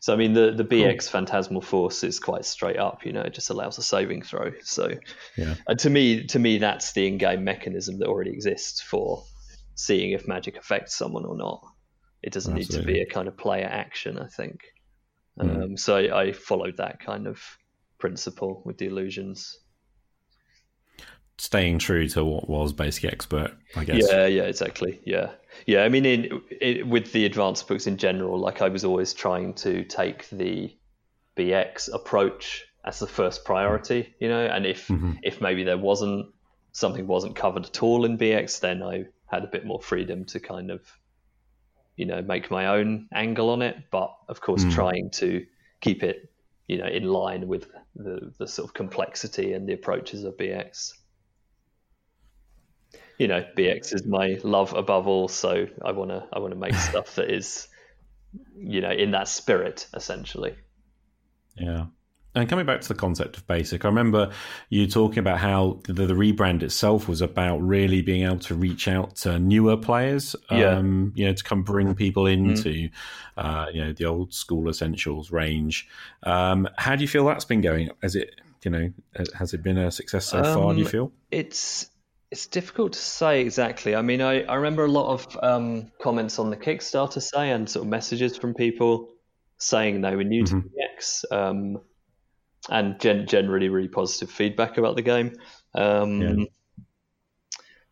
[0.00, 3.04] So I mean, the the BX Phantasmal Force is quite straight up.
[3.06, 4.52] You know, it just allows a saving throw.
[4.62, 4.90] So,
[5.36, 5.54] Yeah.
[5.66, 9.24] and to me, to me, that's the in-game mechanism that already exists for
[9.74, 11.60] seeing if magic affects someone or not.
[12.22, 14.18] It doesn't need to be a kind of player action.
[14.18, 14.60] I think.
[15.38, 17.40] Um, so I, I followed that kind of
[17.98, 19.58] principle with the illusions.
[21.38, 24.08] Staying true to what was basic expert, I guess.
[24.10, 25.00] Yeah, yeah, exactly.
[25.04, 25.32] Yeah,
[25.66, 25.84] yeah.
[25.84, 29.52] I mean, in, it, with the advanced books in general, like I was always trying
[29.54, 30.74] to take the
[31.36, 34.46] BX approach as the first priority, you know.
[34.46, 35.12] And if mm-hmm.
[35.22, 36.26] if maybe there wasn't
[36.72, 40.40] something wasn't covered at all in BX, then I had a bit more freedom to
[40.40, 40.80] kind of,
[41.96, 43.76] you know, make my own angle on it.
[43.90, 44.72] But of course, mm.
[44.72, 45.44] trying to
[45.82, 46.30] keep it,
[46.66, 50.92] you know, in line with the the sort of complexity and the approaches of BX
[53.18, 55.28] you know, BX is my love above all.
[55.28, 57.68] So I wanna I wanna make stuff that is,
[58.56, 60.54] you know, in that spirit essentially.
[61.56, 61.86] Yeah.
[62.34, 64.30] And coming back to the concept of basic, I remember
[64.68, 68.88] you talking about how the, the rebrand itself was about really being able to reach
[68.88, 70.76] out to newer players, Yeah.
[70.76, 72.90] um, you know, to come bring people into,
[73.38, 75.88] uh, you know, the old school essentials range.
[76.24, 77.88] Um, how do you feel that's been going?
[78.02, 78.92] Has it, you know,
[79.34, 80.74] has it been a success so far?
[80.74, 81.12] Do you Um, feel?
[81.30, 81.88] It's
[82.30, 83.94] it's difficult to say exactly.
[83.94, 87.68] I mean, I, I remember a lot of um, comments on the Kickstarter say and
[87.68, 89.08] sort of messages from people
[89.58, 91.80] saying they were new to BX um,
[92.68, 95.36] and gen- generally really positive feedback about the game.
[95.74, 96.44] Um, Yeah.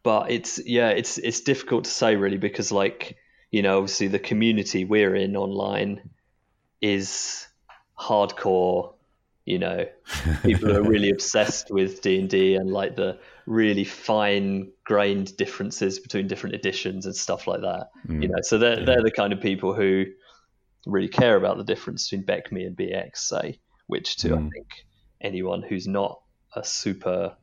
[0.03, 3.17] But it's yeah, it's it's difficult to say really because like
[3.51, 6.11] you know obviously the community we're in online
[6.83, 7.47] is
[7.99, 8.95] hardcore
[9.45, 9.87] you know
[10.43, 16.55] people are really obsessed with d&d and like the really fine grained differences between different
[16.55, 17.89] editions and stuff like that
[18.23, 18.39] you know?
[18.43, 20.07] So they're, they're the kind of people who
[20.87, 24.67] really care about the difference between BECMI and bx say which to i think
[25.21, 26.21] anyone who's not
[26.55, 27.35] a super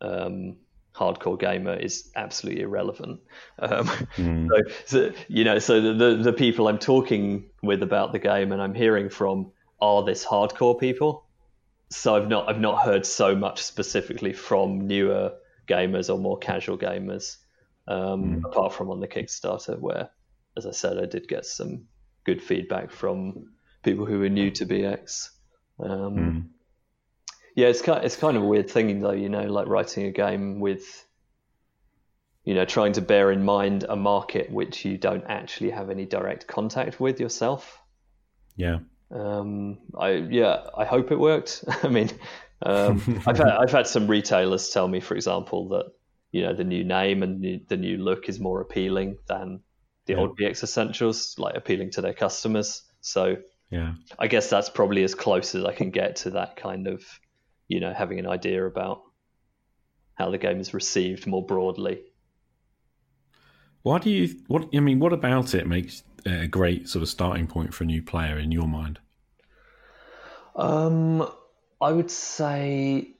[0.00, 0.56] um,
[0.94, 3.20] hardcore gamer is absolutely irrelevant.
[3.58, 8.18] Um, so, so, you know, so the, the the people I'm talking with about the
[8.18, 11.26] game and I'm hearing from are this hardcore people.
[11.90, 15.32] So I've not I've not heard so much specifically from newer
[15.68, 17.36] gamers or more casual gamers,
[17.88, 20.10] um, apart from on the Kickstarter where,
[20.56, 21.86] as I said, I did get some
[22.24, 25.30] good feedback from people who were new to BX.
[25.80, 26.50] Um,
[27.56, 30.12] yeah, it's kind it's kind of a weird thing though, you know, like writing a
[30.12, 31.06] game with
[32.44, 36.06] you know, trying to bear in mind a market which you don't actually have any
[36.06, 37.82] direct contact with yourself.
[38.56, 38.78] Yeah.
[39.10, 41.64] Um, I yeah, I hope it worked.
[41.82, 42.10] I mean,
[42.62, 45.86] um, I've had I've had some retailers tell me, for example, that
[46.32, 49.60] you know the new name and the, the new look is more appealing than
[50.06, 52.82] the old BX Essentials, like appealing to their customers.
[53.00, 53.36] So
[53.70, 53.94] Yeah.
[54.18, 57.04] I guess that's probably as close as I can get to that kind of,
[57.68, 59.02] you know, having an idea about
[60.14, 62.02] how the game is received more broadly.
[63.82, 64.34] Why do you?
[64.48, 64.98] What I mean?
[64.98, 68.52] What about it makes a great sort of starting point for a new player in
[68.52, 68.98] your mind?
[70.56, 71.28] Um,
[71.80, 73.14] I would say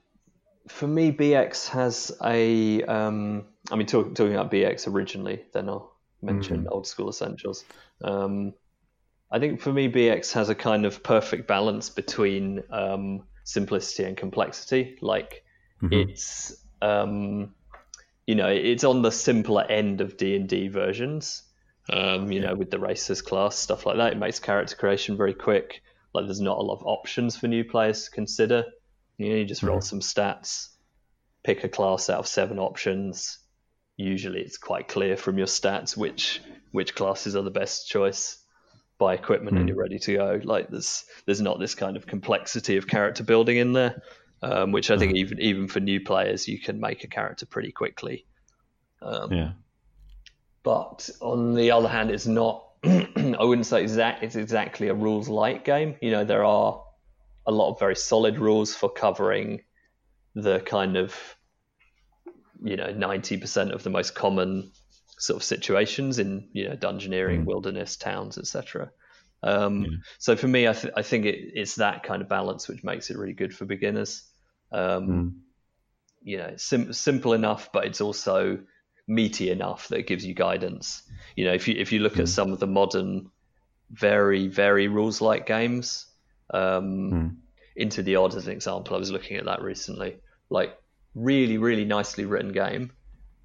[0.69, 2.83] for me, BX has a.
[2.85, 7.65] Um, I mean, talk, talking about BX originally, then I'll mention old school essentials.
[8.03, 8.55] Um,
[9.31, 14.17] I think for me, BX has a kind of perfect balance between um, simplicity and
[14.17, 14.99] complexity.
[15.01, 15.45] Like
[15.83, 17.55] it's, um,
[18.27, 21.43] you know, it's on the simpler end of D and D versions.
[21.88, 25.35] Um, you know, with the racist class stuff like that, it makes character creation very
[25.35, 25.83] quick.
[26.12, 28.64] Like, there's not a lot of options for new players to consider.
[29.16, 30.69] You know, you just roll some stats,
[31.43, 33.38] pick a class out of seven options.
[33.97, 36.40] Usually, it's quite clear from your stats which
[36.73, 38.38] which classes are the best choice.
[38.99, 40.40] buy equipment and you're ready to go.
[40.45, 44.03] Like there's there's not this kind of complexity of character building in there,
[44.43, 47.73] um, which I think even even for new players you can make a character pretty
[47.73, 48.27] quickly.
[49.03, 49.53] Um, Yeah.
[50.62, 52.66] But on the other hand, it's not.
[52.85, 54.23] I wouldn't say exact.
[54.23, 55.96] It's exactly a rules light game.
[56.01, 56.83] You know, there are
[57.46, 59.62] a lot of very solid rules for covering
[60.35, 61.14] the kind of
[62.62, 64.73] you know ninety percent of the most common
[65.18, 68.90] sort of situations in you know dungeoneering, wilderness, towns, etc.
[69.42, 72.85] Um, So for me, I, th- I think it, it's that kind of balance which
[72.85, 74.23] makes it really good for beginners.
[74.73, 75.42] Um,
[76.23, 78.61] You know, it's sim- simple enough, but it's also
[79.11, 81.03] meaty enough that it gives you guidance.
[81.37, 83.31] You know, if you if you look at some of the modern,
[83.90, 86.07] very very rules light games,
[86.55, 87.42] um,
[87.77, 90.16] Into the Odd as an example, I was looking at that recently.
[90.49, 90.79] Like
[91.14, 92.92] really really nicely written game,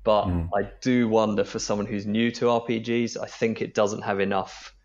[0.04, 0.25] but
[0.56, 4.75] I do wonder for someone who's new to RPGs, I think it doesn't have enough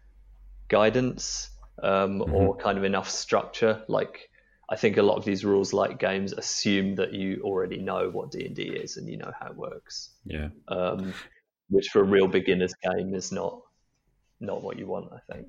[0.69, 1.51] guidance
[1.83, 3.83] um, or kind of enough structure.
[3.87, 4.30] Like
[4.71, 8.31] I think a lot of these rules light games assume that you already know what
[8.31, 10.49] D and D is and you know how it works Yeah.
[10.69, 11.13] um,
[11.69, 13.61] which for a real beginner's game is not
[14.41, 15.11] not what you want.
[15.13, 15.49] I think.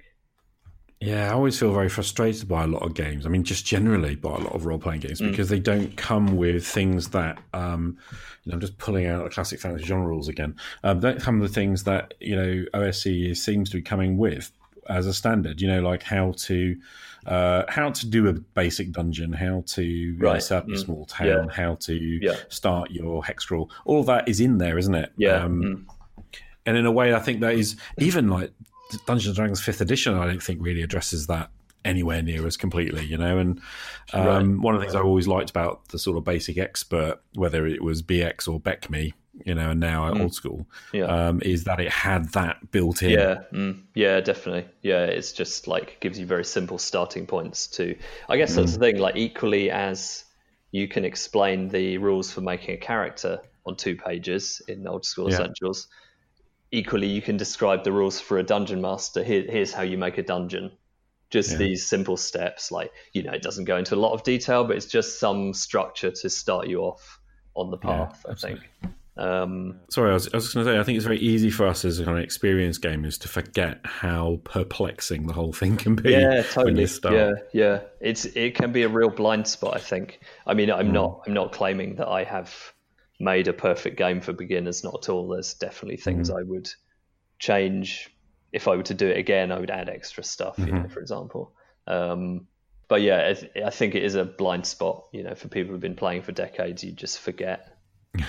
[1.00, 3.26] Yeah, I always feel very frustrated by a lot of games.
[3.26, 6.38] I mean, just generally by a lot of role playing games because they don't come
[6.38, 7.98] with things that, um,
[8.44, 10.56] you know, I'm just pulling out the classic fantasy genre rules again.
[10.84, 14.52] Um, don't come with things that, you know, OSE seems to be coming with
[14.90, 16.76] as a standard, you know, like how to.
[17.26, 20.42] Uh, how to do a basic dungeon, how to Right.
[20.42, 20.78] set up Mm.
[20.78, 21.46] small town, Yeah.
[21.54, 22.36] how to Yeah.
[22.50, 23.70] start your hex crawl.
[23.86, 25.12] All that is in there, isn't it?
[25.18, 25.44] Yeah.
[25.44, 26.34] Um, mm.
[26.66, 28.52] and in a way, I think that is even like
[29.06, 30.16] Dungeons and Dragons Fifth Edition.
[30.16, 31.50] I don't think really addresses that
[31.84, 33.38] anywhere near as completely, you know.
[33.40, 33.60] And
[34.14, 37.66] um, one of the things I always liked about the sort of basic expert, whether
[37.66, 39.14] it was BX or BECMI,
[39.46, 41.06] you know, and now at old school, Yeah.
[41.06, 43.12] um, is that it had that built in.
[43.12, 44.66] Yeah, mm, yeah, definitely.
[44.82, 47.96] Yeah, it's just like gives you very simple starting points to.
[48.30, 48.98] I guess that's the thing.
[48.98, 50.26] Like equally as
[50.72, 55.30] you can explain the rules for making a character on two pages in old school
[55.30, 55.36] Yeah.
[55.36, 55.88] essentials.
[56.72, 59.24] Equally, you can describe the rules for a dungeon master.
[59.24, 60.72] Here, here's how you make a dungeon.
[61.30, 62.72] Just these simple steps.
[62.72, 65.54] Like you know, it doesn't go into a lot of detail, but it's just some
[65.54, 67.20] structure to start you off
[67.56, 68.26] on the path.
[68.30, 68.60] I think.
[69.18, 71.50] Um, Sorry, I was, I was just going to say, I think it's very easy
[71.52, 75.96] for us as kind of experienced gamers to forget how perplexing the whole thing can
[75.96, 76.12] be.
[76.12, 80.54] yeah totally yeah yeah it's it can be a real blind spot i think i
[80.54, 80.76] mean Hmm.
[80.76, 82.54] i'm not i'm not claiming that i have
[83.20, 86.38] made a perfect game for beginners not at all there's definitely things Hmm.
[86.38, 86.70] i would
[87.38, 88.10] change
[88.54, 90.84] if i were to do it again i would add extra stuff you Mm-hmm.
[90.84, 91.54] know for example
[91.86, 92.48] um
[92.88, 93.34] but yeah
[93.66, 96.32] I think it is a blind spot you know for people who've been playing for
[96.32, 97.78] decades you just forget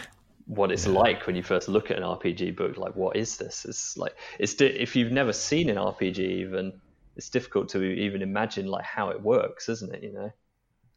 [0.47, 2.77] what it's like when you first look at an RPG book.
[2.77, 3.65] Like, what is this?
[3.65, 6.81] It's like it's di- if you've never seen an RPG, even
[7.17, 10.03] it's difficult to even imagine like how it works, isn't it?
[10.03, 10.31] You know,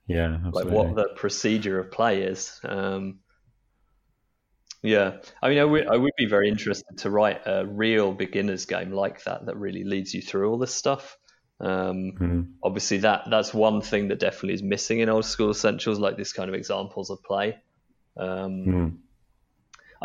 [0.08, 2.60] Yeah, like what the procedure of play is.
[2.64, 3.20] Um,
[4.84, 8.66] yeah, I mean, I would I would be very interested to write a real beginner's
[8.66, 11.18] game like that that really leads you through all this stuff.
[11.60, 12.56] Um, Mhm.
[12.64, 16.34] Obviously, that that's one thing that definitely is missing in old school essentials, like this
[16.34, 17.58] kind of examples of play.
[18.18, 18.98] Um, Mm.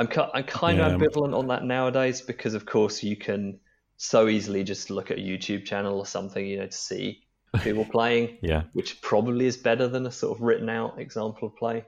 [0.01, 0.87] I'm I'm kind Yeah.
[0.87, 3.61] of ambivalent on that nowadays because, of course, you can
[3.97, 7.23] so easily just look at a YouTube channel or something, you know, to see
[7.63, 8.63] people playing, Yeah.
[8.73, 11.85] which probably is better than a sort of written out example of play.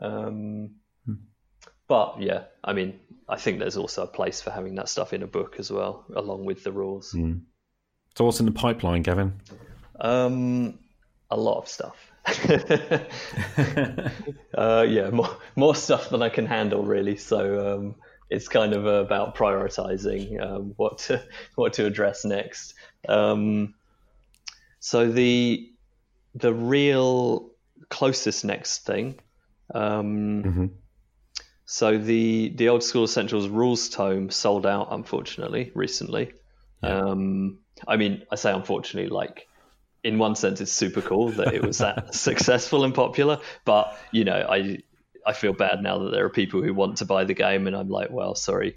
[0.00, 0.76] Um,
[1.86, 5.22] but yeah, I mean, I think there's also a place for having that stuff in
[5.22, 7.12] a book as well, along with the rules.
[8.16, 9.40] So what's in the pipeline, Gavin?
[10.00, 10.78] Um,
[11.30, 12.11] a lot of stuff.
[14.54, 17.16] uh, yeah, more more stuff than I can handle, really.
[17.16, 17.94] So um,
[18.30, 21.22] it's kind of about prioritizing um, what to
[21.56, 22.74] what to address next.
[23.08, 23.74] Um,
[24.80, 25.70] so the
[26.34, 27.50] the real
[27.90, 29.18] closest next thing.
[29.74, 30.42] Um,
[31.64, 36.32] So the the old school essentials rules tome sold out unfortunately recently.
[36.82, 37.58] Um,
[37.88, 39.48] I mean, I say unfortunately, like
[40.04, 43.40] in one sense, it's super cool that it was that successful and popular.
[43.64, 44.78] But you know, I
[45.26, 47.76] I feel bad now that there are people who want to buy the game, and
[47.76, 48.76] I'm like, well, sorry,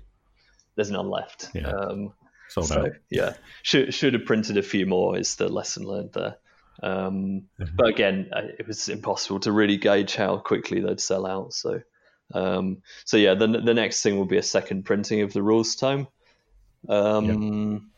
[0.75, 1.49] there's none left.
[1.53, 1.67] Yeah.
[1.69, 2.13] Um,
[2.47, 2.91] Sold so out.
[3.09, 3.33] yeah,
[3.63, 5.17] should should have printed a few more.
[5.17, 6.37] Is the lesson learned there?
[6.83, 8.29] Um, But again,
[8.59, 11.53] it was impossible to really gauge how quickly they'd sell out.
[11.53, 11.81] So,
[12.33, 15.75] um, so yeah, the the next thing will be a second printing of the rules
[15.75, 16.07] tome.
[16.87, 17.91] Um,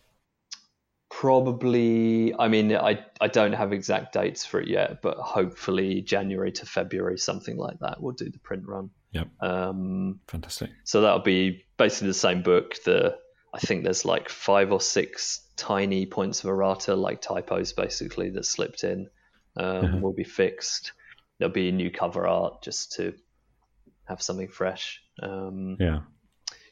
[1.20, 6.52] Probably, I mean, I I don't have exact dates for it yet, but hopefully January
[6.52, 8.00] to February, something like that.
[8.02, 8.92] We'll do the print run.
[9.14, 9.28] Yep.
[9.42, 10.70] Um, Fantastic.
[10.84, 12.76] so that'll be basically the same book.
[12.86, 13.18] The
[13.52, 18.46] I think there's like five or six tiny points of errata, like typos, basically that
[18.46, 19.10] slipped in,
[19.56, 20.92] um, will be fixed.
[21.40, 23.16] There'll be new cover art just to
[24.06, 25.02] have something fresh.
[25.24, 26.02] Um, Yeah.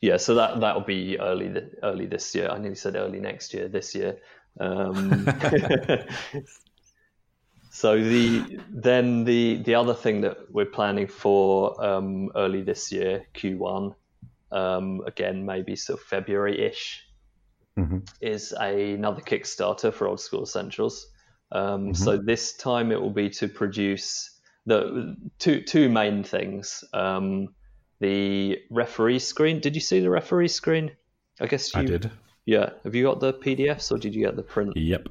[0.01, 2.47] yeah, so that that will be early early this year.
[2.49, 3.67] I nearly said early next year.
[3.67, 4.17] This year.
[4.59, 5.25] Um,
[7.71, 13.25] so the then the the other thing that we're planning for um, early this year,
[13.35, 13.95] Q1,
[14.51, 17.03] um, again maybe sort of February ish,
[17.77, 18.07] Mhm.
[18.21, 21.07] is a, another Kickstarter for Old School Essentials.
[21.51, 24.31] Um, So this time it will be to produce
[24.65, 26.83] the two two main things.
[26.93, 27.49] Um,
[27.99, 29.59] the referee screen.
[29.59, 30.91] Did you see the referee screen?
[31.39, 32.11] I guess you I did.
[32.45, 32.69] Yeah.
[32.83, 34.75] Have you got the PDFs or did you get the print?
[34.77, 35.09] Yep.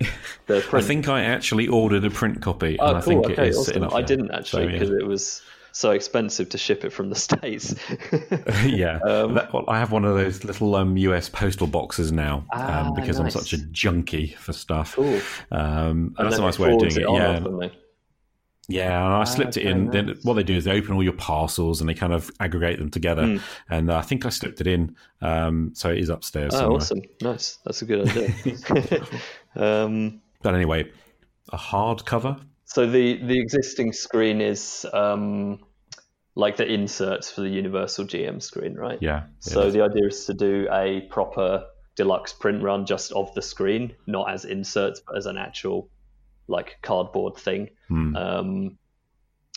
[0.46, 0.84] The print.
[0.84, 3.22] I think I actually ordered a print copy, oh, and I cool.
[3.22, 3.84] think okay, it is awesome.
[3.94, 4.72] I didn't actually So, yeah.
[4.72, 5.40] because it was
[5.72, 7.74] so expensive to ship it from the states.
[8.66, 12.44] yeah, Um, That- well, I have one of those little um, US postal boxes now
[12.52, 13.34] Ah, um, because nice.
[13.36, 14.96] I'm such a junkie for stuff.
[14.96, 15.20] cool.
[15.50, 17.04] Um, that's a nice way of doing it.
[17.06, 17.14] on
[17.62, 17.68] Yeah.
[18.68, 19.04] Yeah.
[19.04, 19.90] And I slipped it in.
[19.90, 22.78] Then what they do is they open all your parcels and they kind of aggregate
[22.78, 23.26] them together.
[23.26, 23.36] Hmm.
[23.68, 26.54] And uh, I think I slipped it in, um, so it is upstairs.
[26.54, 26.76] Oh, somewhere.
[26.76, 27.02] awesome.
[27.20, 27.58] Nice.
[27.64, 28.08] That's a good
[28.76, 29.06] idea.
[29.56, 30.90] um, But anyway,
[31.50, 32.40] a hardcover.
[32.64, 35.60] So the the existing screen is um,
[36.34, 38.98] like the inserts for the Universal GM screen, right?
[39.00, 39.24] Yeah.
[39.40, 39.70] So yeah.
[39.70, 41.64] the idea is to do a proper
[41.96, 45.88] deluxe print run just of the screen, not as inserts, but as an actual
[46.46, 47.70] like cardboard thing.
[47.88, 48.16] Hmm.
[48.16, 48.78] Um,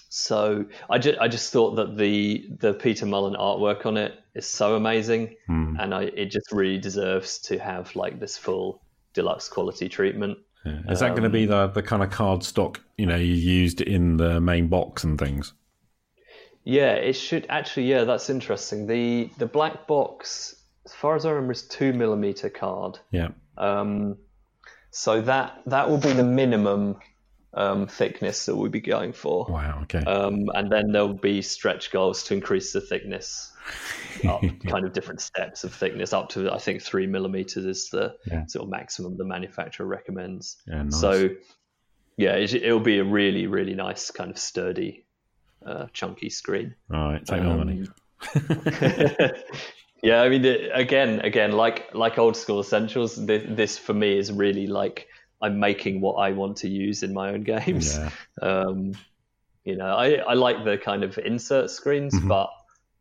[0.10, 4.48] so I just I just thought that the the Peter Mullen artwork on it is
[4.48, 5.76] so amazing, Hmm.
[5.80, 8.82] and I it just really deserves to have like this full
[9.14, 10.38] deluxe quality treatment.
[10.66, 10.82] Yeah.
[10.90, 13.34] Is that going to be um, the the kind of card stock you know you
[13.34, 15.54] used in the main box and things?
[16.64, 17.90] Yeah, it should actually.
[17.90, 18.88] Yeah, that's interesting.
[18.88, 23.00] The the black box, as far as I remember, is two millimeter card.
[23.12, 23.30] Yeah.
[23.58, 24.18] Um,
[24.92, 26.98] so that that will be the minimum
[27.54, 29.46] um, thickness that we'll be going for.
[29.50, 29.80] Wow.
[29.84, 30.00] Okay.
[30.00, 33.52] Um, and then there'll be stretch goals to increase the thickness,
[34.28, 38.16] up kind of different steps of thickness up to I think three millimeters is the
[38.26, 38.46] Yeah.
[38.48, 40.58] sort of maximum the manufacturer recommends.
[40.68, 40.84] yeah.
[40.84, 41.00] Nice.
[41.00, 41.30] So
[42.18, 45.06] yeah, it, it'll be a really really nice kind of sturdy,
[45.66, 46.76] uh, chunky screen.
[46.94, 47.26] All right.
[47.26, 47.88] Take my Um, money.
[50.04, 54.32] yeah, I mean, again, again, like like old school essentials, this, this for me is
[54.32, 55.08] really like
[55.42, 57.98] I'm making what I want to use in my own games.
[57.98, 58.10] Yeah.
[58.42, 58.94] Um,
[59.64, 62.28] you know, I, I like the kind of insert screens, Mhm.
[62.30, 62.50] but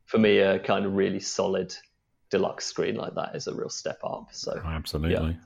[0.06, 1.74] for me, a kind of really solid
[2.30, 4.28] deluxe screen like that is a real step up.
[4.32, 5.36] So, Oh, absolutely.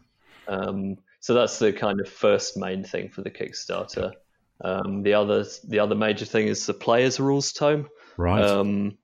[0.49, 4.13] um, so that's the kind of first main thing for the Kickstarter.
[4.63, 8.43] Um, the other the other major thing is the players rules tome Right.
[8.43, 8.99] um,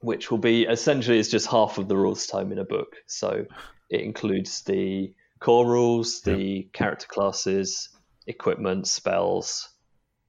[0.00, 2.96] which will be essentially is just half of the rules tome in a book.
[3.06, 3.46] So
[3.90, 7.88] it includes the core rules, the character classes,
[8.26, 9.68] equipment, spells,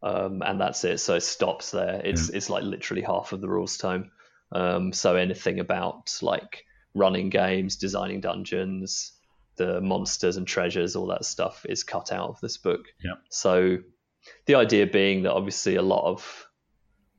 [0.01, 0.99] um, and that's it.
[0.99, 2.01] So it stops there.
[2.03, 4.11] It's it's like literally half of the rules tome.
[4.51, 6.65] Um, so anything about like
[6.95, 9.13] running games, designing dungeons,
[9.57, 12.85] the monsters and treasures, all that stuff is cut out of this book.
[13.03, 13.15] Yeah.
[13.29, 13.77] So
[14.45, 16.48] the idea being that obviously a lot of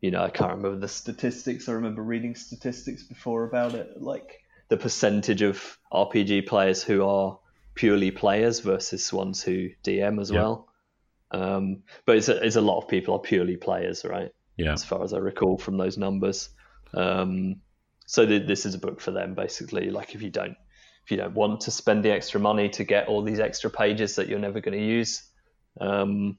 [0.00, 1.68] you know, I can't remember the statistics.
[1.68, 7.38] I remember reading statistics before about it, like the percentage of RPG players who are
[7.74, 10.38] purely players versus ones who DM as Yeah.
[10.40, 10.68] well.
[11.32, 14.30] Um, but it's a, it's a lot of people are purely players, right?
[14.56, 14.72] yeah.
[14.72, 16.50] As far as I recall from those numbers.
[16.92, 17.56] Um,
[18.06, 19.90] so th- this is a book for them, basically.
[19.90, 20.56] Like if you don't
[21.04, 24.16] if you don't want to spend the extra money to get all these extra pages
[24.16, 25.22] that you're never going to use.
[25.80, 26.38] Um,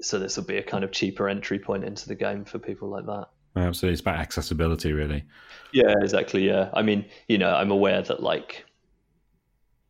[0.00, 2.88] so this will be a kind of cheaper entry point into the game for people
[2.88, 3.28] like that.
[3.56, 3.92] Absolutely.
[3.92, 5.24] It's about accessibility, really.
[5.72, 6.46] Yeah, exactly.
[6.46, 8.64] Yeah, I mean, you know, I'm aware that like,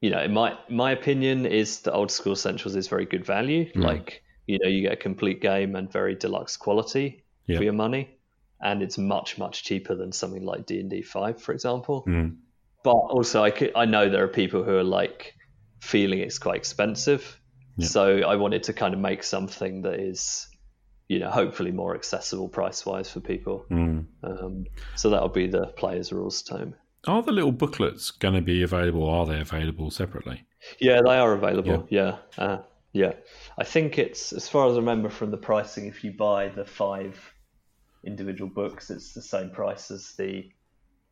[0.01, 3.71] you know, in my my opinion is that old school essentials is very good value.
[3.73, 3.83] Mm.
[3.83, 8.19] Like, you know, you get a complete game and very deluxe quality for your money,
[8.61, 12.05] and it's much much cheaper than something like D and D five, for example.
[12.07, 12.37] Mm.
[12.83, 15.35] But also, I could, I know there are people who are like
[15.81, 17.41] feeling it's quite expensive,
[17.77, 17.89] Yeah.
[17.89, 20.49] so I wanted to kind of make something that is,
[21.09, 23.67] you know, hopefully more accessible price wise for people.
[23.71, 24.07] Mm.
[24.23, 26.75] Um, so that'll be the players rules tome.
[27.07, 29.09] Are the little booklets going to be available?
[29.09, 30.45] Are they available separately?
[30.79, 31.87] Yeah, they are available.
[31.91, 32.59] Yeah, uh,
[32.93, 33.13] yeah.
[33.59, 35.87] I think it's as far as I remember from the pricing.
[35.87, 37.21] If you buy the five
[38.05, 40.49] individual books, it's the same price as the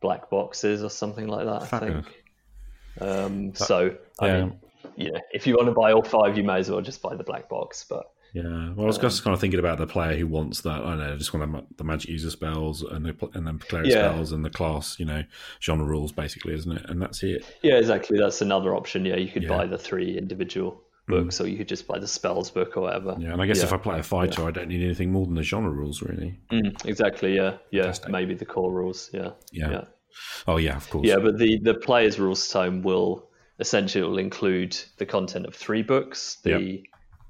[0.00, 1.74] black boxes or something like that.
[1.74, 2.22] I think.
[3.00, 4.44] Um, so I yeah.
[4.44, 4.60] mean,
[4.96, 7.14] you know, if you want to buy all five, you may as well just buy
[7.14, 7.84] the black box.
[7.88, 8.04] But
[8.34, 8.42] Yeah,
[8.74, 10.80] well, I was just kind of thinking about the player who wants that.
[10.82, 13.84] I don't know, just want the, the magic user spells and the, and then player
[13.84, 14.10] Yeah.
[14.10, 15.22] spells and the class, you know,
[15.60, 16.84] genre rules, basically, isn't it?
[16.88, 17.44] And that's it.
[17.62, 18.18] Yeah, exactly.
[18.18, 19.04] That's another option.
[19.04, 19.50] Yeah, you could Yeah.
[19.50, 19.58] Mm.
[19.58, 23.16] buy the three individual books, or you could just buy the spells book or whatever.
[23.18, 23.64] Yeah, and I guess Yeah.
[23.64, 26.38] if I play a fighter, I don't need anything more than the genre rules, really.
[26.50, 27.34] Mm, exactly.
[27.36, 27.82] Yeah, yeah.
[27.82, 28.10] Fantastic.
[28.10, 29.10] Maybe the core rules.
[29.12, 29.70] Yeah, Yeah.
[29.70, 29.84] yeah.
[30.46, 31.06] Oh yeah, of course.
[31.06, 33.28] Yeah, but the the player's rules tome will
[33.58, 36.82] essentially it will include the content of three books: the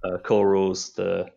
[0.04, 1.30] uh, core rules, the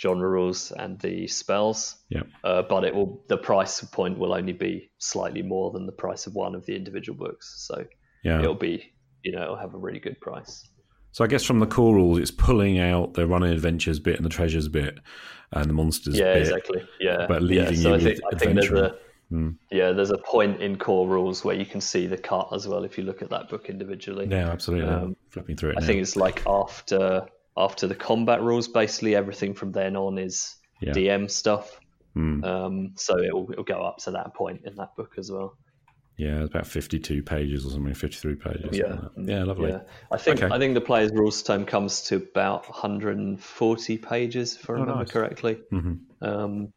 [0.00, 1.96] genre rules, and the spells.
[2.08, 2.22] Yeah.
[2.42, 6.26] Uh, but it will the price point will only be slightly more than the price
[6.26, 7.66] of one of the individual books.
[7.66, 7.84] So
[8.24, 8.40] yeah.
[8.40, 10.68] it'll be you know it'll have a really good price.
[11.12, 14.24] So I guess from the core rules, it's pulling out the running adventures bit and
[14.24, 14.98] the treasures bit
[15.52, 16.42] and the monsters Yeah, bit.
[16.42, 16.82] exactly.
[17.00, 17.68] Yeah, but yeah.
[17.68, 18.92] leaving So you I think with I think there's
[19.32, 19.50] Hmm.
[19.70, 22.84] yeah there's a point in core rules where you can see the cut as well
[22.84, 24.26] if you look at that book individually.
[24.30, 24.90] Yeah, absolutely.
[24.92, 25.76] Um, flipping through it.
[25.78, 25.86] I now.
[25.86, 27.22] think it's like after
[27.56, 30.92] after the combat rules, basically everything from then on is Yeah.
[30.92, 31.80] DM stuff.
[32.14, 32.44] Hmm.
[32.44, 35.56] Um, so it'll, it'll go up to that point in that book as well.
[36.18, 38.76] yeah, it's about fifty-two pages or something, fifty-three pages.
[38.76, 38.96] Yeah.
[39.16, 39.70] like yeah, lovely.
[39.70, 39.80] Yeah,
[40.10, 40.54] I think Okay.
[40.54, 44.98] I think the player's rules tome comes to about 140 pages, if I remember Oh,
[44.98, 45.10] nice.
[45.10, 45.58] correctly.
[45.72, 45.98] Mhm.
[46.20, 46.72] Um,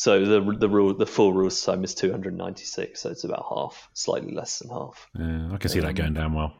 [0.00, 4.32] so the the rule the full rules tome is 296, so it's about half, slightly
[4.32, 5.06] less than half.
[5.14, 6.54] Yeah, I can see that going down well.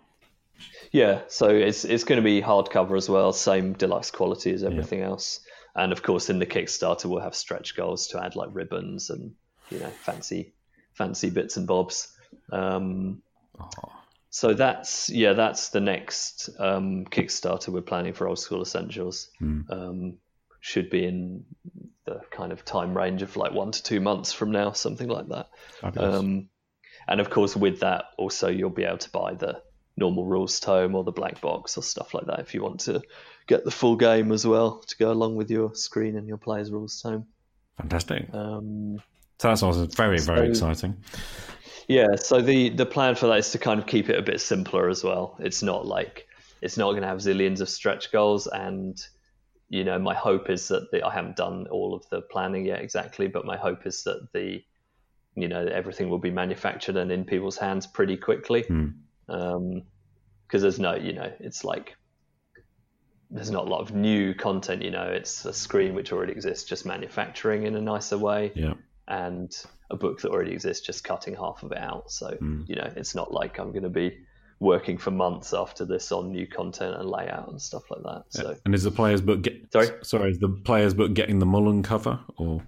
[0.92, 5.00] Yeah, so it's it's going to be hardcover as well, same deluxe quality as everything
[5.00, 5.40] else.
[5.74, 9.32] And of course, in the Kickstarter, we'll have stretch goals to add like ribbons and
[9.70, 10.52] you know fancy
[10.92, 12.12] fancy bits and bobs.
[12.52, 13.22] Um,
[14.28, 19.30] so that's yeah, that's the next um, Kickstarter we're planning for Old School Essentials.
[19.70, 20.18] Um,
[20.60, 21.46] should be in
[22.10, 25.28] the kind of time range of like one to two months from now, something like
[25.28, 25.48] that.
[25.96, 26.48] Um,
[27.08, 29.62] and of course, with that, also you'll be able to buy the
[29.96, 33.02] normal rules tome or the black box or stuff like that if you want to
[33.46, 36.70] get the full game as well to go along with your screen and your player's
[36.70, 37.26] rules tome.
[37.76, 38.28] Fantastic.
[38.32, 39.02] Um,
[39.38, 40.96] So that sounds very, very so- exciting.
[41.88, 44.40] yeah, so the the plan for that is to kind of keep it a bit
[44.40, 45.36] simpler as well.
[45.40, 46.26] It's not like
[46.62, 48.96] it's not going to have zillions of stretch goals, and
[49.70, 52.80] you know, my hope is that the, I haven't done all of the planning yet
[52.82, 54.62] exactly, but my hope is that the
[55.36, 58.62] you know everything will be manufactured and in people's hands pretty quickly.
[58.62, 58.88] Hmm.
[59.28, 59.82] Um,
[60.46, 61.94] because there's no, you know, it's like
[63.30, 64.82] there's not a lot of new content.
[64.82, 68.74] You know, it's a screen which already exists, just manufacturing in a nicer way Yeah.
[69.06, 69.56] and
[69.88, 72.10] a book that already exists, just cutting half of it out.
[72.10, 72.62] So, hmm.
[72.66, 74.18] you know, it's not like I'm going to be
[74.60, 78.24] working for months after this on new content and layout and stuff like that.
[78.28, 79.88] So, And is the player's book get Sorry?
[80.02, 82.62] Sorry, is the player's book getting the Mullen cover or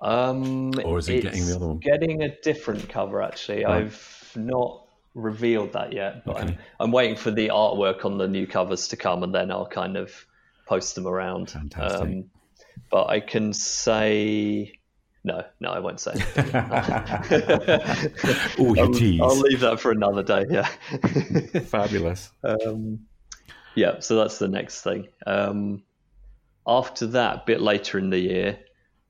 [0.00, 1.78] um, Or is it getting the other one?
[1.78, 3.64] Getting a different cover, actually.
[3.64, 8.46] I've not revealed that yet, but I'm, I'm waiting for the artwork on the new
[8.46, 10.12] covers to come and then I'll kind of
[10.66, 11.50] post them around.
[11.50, 12.00] Fantastic.
[12.00, 12.24] Um,
[12.90, 14.77] but I can say.
[15.28, 16.14] No, no, I won't say.
[18.58, 19.20] Oh, you I'll, tease.
[19.22, 20.46] I'll leave that for another day.
[20.48, 20.66] Yeah.
[21.66, 22.30] Fabulous.
[22.42, 23.00] um,
[23.74, 25.08] yeah, so that's the next thing.
[25.26, 25.82] Um,
[26.66, 28.58] after that, a bit later in the year,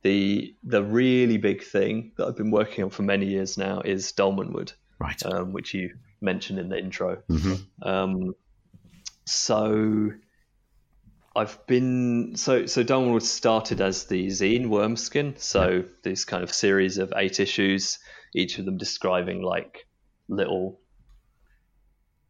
[0.02, 4.12] the the really big thing that I've been working on for many years now is
[4.12, 5.24] Dolmenwood, Right.
[5.24, 7.22] um, which you mentioned in the intro.
[7.30, 7.60] Mhm.
[7.82, 8.34] Um,
[9.24, 10.10] so
[11.38, 16.98] I've been so so Dolmenwood started as the zine Wormskin, so this kind of series
[16.98, 18.00] of eight issues,
[18.34, 19.86] each of them describing like
[20.28, 20.80] little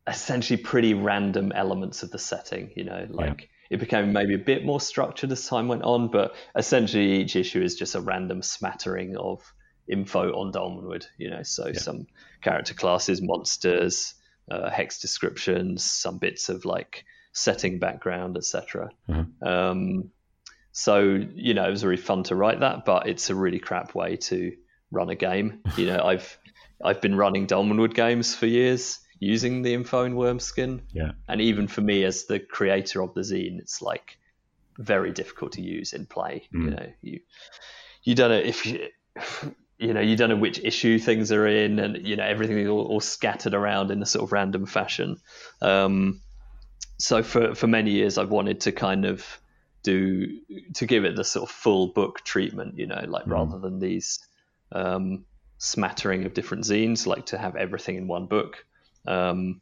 [0.06, 2.70] essentially pretty random elements of the setting.
[2.76, 6.34] You know, like it became maybe a bit more structured as time went on, but
[6.54, 9.40] essentially each issue is just a random smattering of
[9.90, 11.06] info on Dolmenwood.
[11.16, 12.09] You know, so some
[12.42, 14.16] character classes, monsters,
[14.50, 17.06] uh, hex descriptions, some bits of like
[17.39, 18.91] setting background, etc.
[19.43, 20.11] Um,
[20.72, 21.01] so
[21.34, 24.16] you know, it was really fun to write that, but it's a really crap way
[24.16, 24.57] to
[24.91, 25.61] run a game.
[25.76, 26.39] You know, I've
[26.84, 31.12] I've been running Dolmenwood games for years using the info in Wormskin, Yeah.
[31.26, 34.16] and even for me as the creator of the zine, it's like
[34.78, 36.49] very difficult to use in play.
[36.53, 37.20] You know, you
[38.05, 38.89] you don't know if you
[39.78, 42.68] you know you don't know which issue things are in, and you know everything is
[42.68, 45.16] all, all scattered around in a sort of random fashion.
[45.61, 46.20] Um,
[46.99, 49.24] so for for many years, I've wanted to kind of
[49.82, 50.40] do
[50.74, 52.78] to give it the sort of full book treatment.
[52.78, 54.18] You know, like rather than these
[54.72, 55.24] um,
[55.59, 58.64] smattering of different zines, like to have everything in one book.
[59.07, 59.61] Um,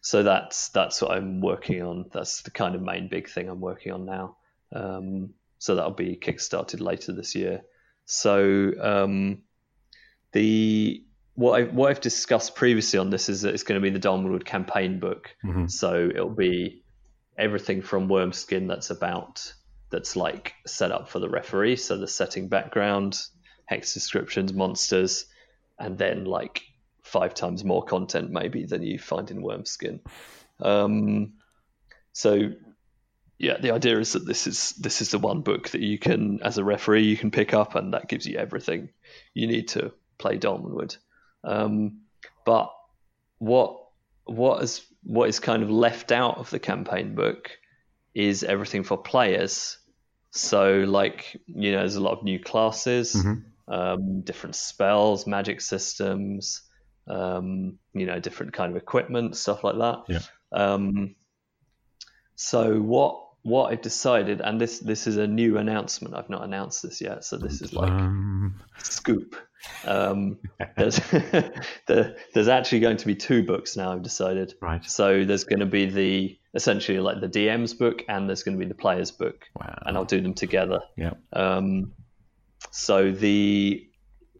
[0.00, 2.06] so that's that's what I'm working on.
[2.12, 4.36] That's the kind of main big thing I'm working on now.
[4.72, 7.62] Um, so that'll be kickstarted later this year.
[8.04, 9.42] So um,
[10.32, 11.04] the
[11.36, 14.08] what I what I've discussed previously on this is that it's going to be the
[14.08, 15.36] Dolmenwood campaign book.
[15.68, 16.82] So it'll be
[17.38, 19.52] everything from Wormskin that's about
[19.90, 21.76] that's like set up for the referee.
[21.76, 23.20] So the setting background,
[23.66, 25.26] hex descriptions, monsters,
[25.78, 26.62] and then like
[27.02, 30.00] five times more content maybe than you find in Wormskin.
[30.60, 31.34] Um,
[32.12, 32.50] so
[33.38, 36.40] yeah, the idea is that this is this is the one book that you can,
[36.42, 38.88] as a referee, you can pick up, and that gives you everything
[39.34, 40.96] you need to play Dolmenwood.
[41.44, 42.00] Um,
[42.44, 42.72] but
[43.38, 43.78] what
[44.24, 47.50] what is what is kind of left out of the campaign book
[48.14, 49.78] is everything for players.
[50.32, 53.14] So, like you know, there's a lot of new classes,
[53.68, 56.62] um, different spells, magic systems,
[57.08, 60.04] um, you know, different kind of equipment, stuff like that.
[60.08, 60.20] Yeah.
[60.52, 61.14] Um,
[62.34, 66.16] so what what I've decided, and this this is a new announcement.
[66.16, 69.36] I've not announced this yet, so this is like Um, scoop.
[69.84, 70.38] Um,
[70.76, 70.98] there's
[71.86, 73.92] there, there's actually going to be two books now.
[73.92, 74.54] I've decided.
[74.60, 74.84] Right.
[74.84, 78.64] So there's going to be the essentially like the DM's book, and there's going to
[78.64, 79.78] be the player's book, wow.
[79.86, 80.80] and I'll do them together.
[80.96, 81.12] yeah.
[81.32, 81.92] Um,
[82.72, 83.88] so the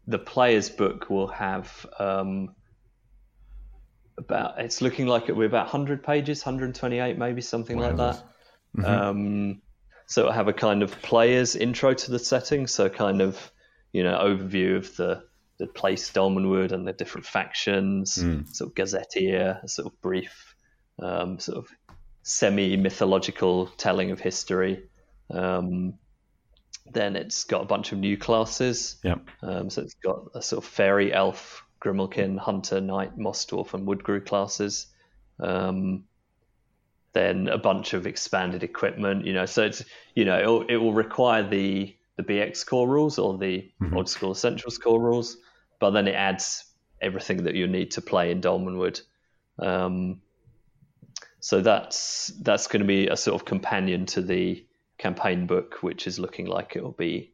[0.08, 2.56] the player's book will have um,
[4.18, 8.24] about it's looking like it'll be about 100 pages 128 maybe something like that
[8.84, 9.62] um,
[10.06, 12.66] so it'll have a kind of player's intro to the setting.
[12.66, 13.52] So kind of
[13.92, 15.24] you know overview of the
[15.58, 18.18] the place Dolmenwood and the different factions
[18.52, 20.54] sort of gazetteer sort of brief
[21.00, 21.68] um, sort of
[22.22, 24.82] semi mythological telling of history.
[25.30, 25.94] Um,
[26.92, 28.96] then it's got a bunch of new classes.
[29.02, 29.16] Yeah.
[29.42, 33.86] um, so it's got a sort of fairy, elf, Grimalkin, hunter, knight, moss dwarf, and
[33.86, 34.86] woodgrue classes.
[35.40, 36.04] Um,
[37.16, 39.24] then a bunch of expanded equipment.
[39.24, 42.88] You know, so it's you know it will, it will require the the BX core
[42.88, 45.36] rules or the old school essentials core rules,
[45.80, 46.64] but then it adds
[47.00, 49.00] everything that you need to play in Dolmenwood.
[49.58, 50.20] Um,
[51.40, 54.66] so that's that's going to be a sort of companion to the
[54.98, 57.32] campaign book, which is looking like it will be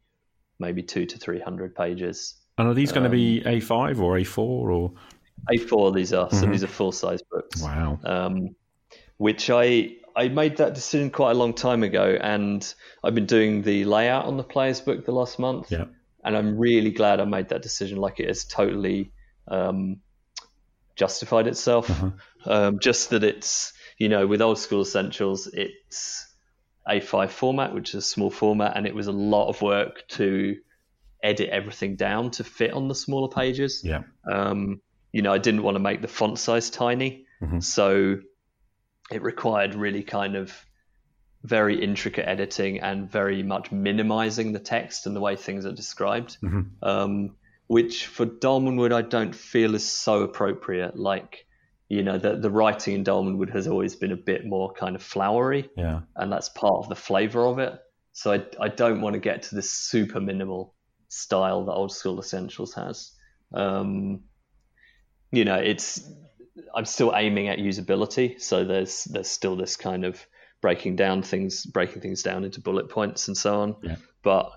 [0.59, 2.35] maybe two to three hundred pages.
[2.57, 4.93] And are these going to be Um, A5 or A4 or?
[5.51, 7.61] A4 these are, so these are full size books.
[7.61, 7.99] Wow.
[8.03, 8.55] Um,
[9.23, 9.67] which I
[10.15, 12.61] I made that decision quite a long time ago, and
[13.03, 15.85] I've been doing the layout on the player's book the last month, Yeah.
[16.25, 17.97] and I'm really glad I made that decision.
[18.05, 19.11] Like it has totally
[19.47, 20.01] um,
[20.95, 21.89] justified itself.
[22.45, 26.27] Um, just that it's you know with old school essentials, it's
[26.87, 30.57] A5 format, which is a small format, and it was a lot of work to
[31.23, 34.01] edit everything down to fit on the smaller pages Yeah.
[34.29, 34.81] um,
[35.13, 37.25] you know, I didn't want to make the font size tiny,
[37.59, 38.17] so
[39.11, 40.53] it required really kind of
[41.43, 46.37] very intricate editing and very much minimizing the text and the way things are described,
[46.81, 47.35] um,
[47.67, 50.97] which for Dolmenwood I don't feel is so appropriate.
[50.97, 51.45] Like,
[51.89, 55.03] you know, the, the writing in Dolmenwood has always been a bit more kind of
[55.03, 56.01] flowery Yeah.
[56.15, 57.77] and that's part of the flavor of it.
[58.13, 60.75] So I, I don't want to get to this super minimal
[61.09, 63.11] style that Old School Essentials has.
[63.53, 64.21] Um,
[65.31, 66.09] you know, it's
[66.75, 70.25] I'm still aiming at usability, so there's there's still this kind of
[70.61, 73.75] breaking down things, breaking things down into bullet points and so on.
[73.81, 73.95] Yeah.
[74.21, 74.51] But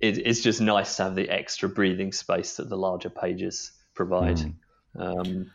[0.00, 4.40] it, it's just nice to have the extra breathing space that the larger pages provide.
[4.98, 5.50] Um,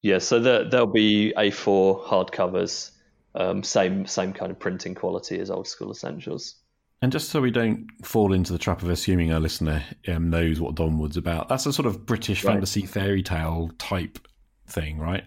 [0.00, 2.92] yeah, so there, there'll be A4 hardcovers,
[3.34, 6.56] um, same same kind of printing quality as Old School Essentials.
[7.02, 10.60] And just so we don't fall into the trap of assuming our listener um, knows
[10.60, 12.52] what Dolmenwood's about, that's a sort of British Right.
[12.52, 14.18] fantasy fairy tale type
[14.66, 15.24] thing, right?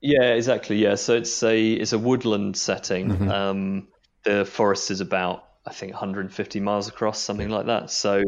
[0.00, 0.76] Yeah, exactly.
[0.76, 3.30] Yeah, so it's a it's a woodland setting.
[3.30, 3.88] Um,
[4.24, 7.90] the forest is about I think 150 miles across, something like that.
[7.90, 8.22] So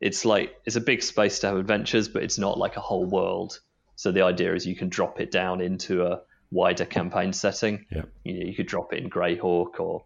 [0.00, 3.06] it's like it's a big space to have adventures, but it's not like a whole
[3.06, 3.60] world.
[3.96, 6.20] So the idea is you can drop it down into a
[6.50, 7.86] wider campaign setting.
[7.90, 8.02] Yeah.
[8.24, 10.04] You know, you could drop it in Greyhawk or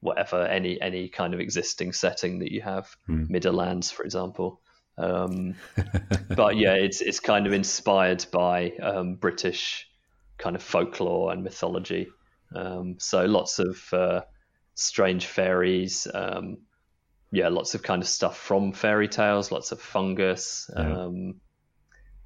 [0.00, 4.60] whatever any any kind of existing setting that you have, Midlands, for example.
[4.98, 5.54] Um,
[6.36, 9.88] but yeah, it's it's kind of inspired by um, British
[10.38, 12.08] kind of folklore and mythology.
[12.54, 14.22] Um, so lots of uh,
[14.74, 16.06] strange fairies.
[16.12, 16.58] Um,
[17.32, 19.50] yeah, lots of kind of stuff from fairy tales.
[19.50, 20.70] Lots of fungus.
[20.74, 21.04] Yeah.
[21.04, 21.40] Um,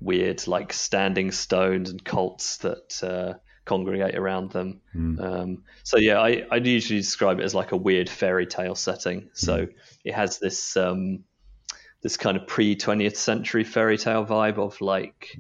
[0.00, 4.80] weird like standing stones and cults that uh, congregate around them.
[5.20, 9.28] Um, so yeah, I, I'd usually describe it as like a weird fairy tale setting.
[9.34, 9.68] So
[10.04, 11.24] it has this um,
[12.02, 15.36] this kind of pre 20th century fairy tale vibe of like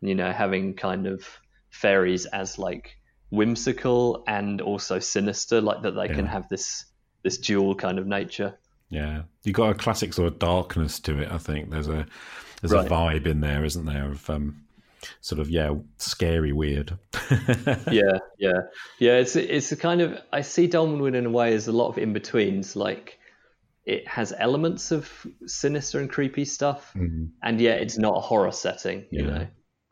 [0.00, 1.26] you know having kind of
[1.70, 2.96] fairies as like
[3.30, 6.84] whimsical and also sinister, like that they can have this
[7.22, 8.58] this dual kind of nature.
[8.88, 11.30] Yeah, you got a classic sort of darkness to it.
[11.30, 12.06] I think there's a
[12.60, 12.86] there's Right.
[12.86, 14.10] a vibe in there, isn't there?
[14.10, 14.64] Of um,
[15.20, 16.98] sort of yeah, scary weird.
[17.90, 18.62] yeah, yeah,
[18.98, 19.12] yeah.
[19.18, 21.98] It's it's a kind of I see Dolmenwood in a way as a lot of
[21.98, 22.74] in betweens.
[22.74, 23.19] Like
[23.96, 25.10] it has elements of
[25.46, 26.92] sinister and creepy stuff,
[27.42, 29.06] and yet it's not a horror setting.
[29.10, 29.30] You Yeah.
[29.30, 29.46] know,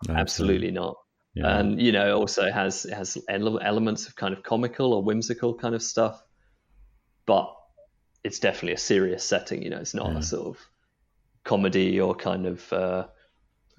[0.09, 0.95] No, absolutely not.
[1.35, 1.59] Yeah.
[1.59, 5.75] And you know, also has it has elements of kind of comical or whimsical kind
[5.75, 6.23] of stuff,
[7.27, 7.47] but
[8.25, 9.63] it's definitely a serious setting.
[9.63, 10.19] You know, it's not Yeah.
[10.19, 10.57] a sort of
[11.45, 13.07] comedy or kind of uh,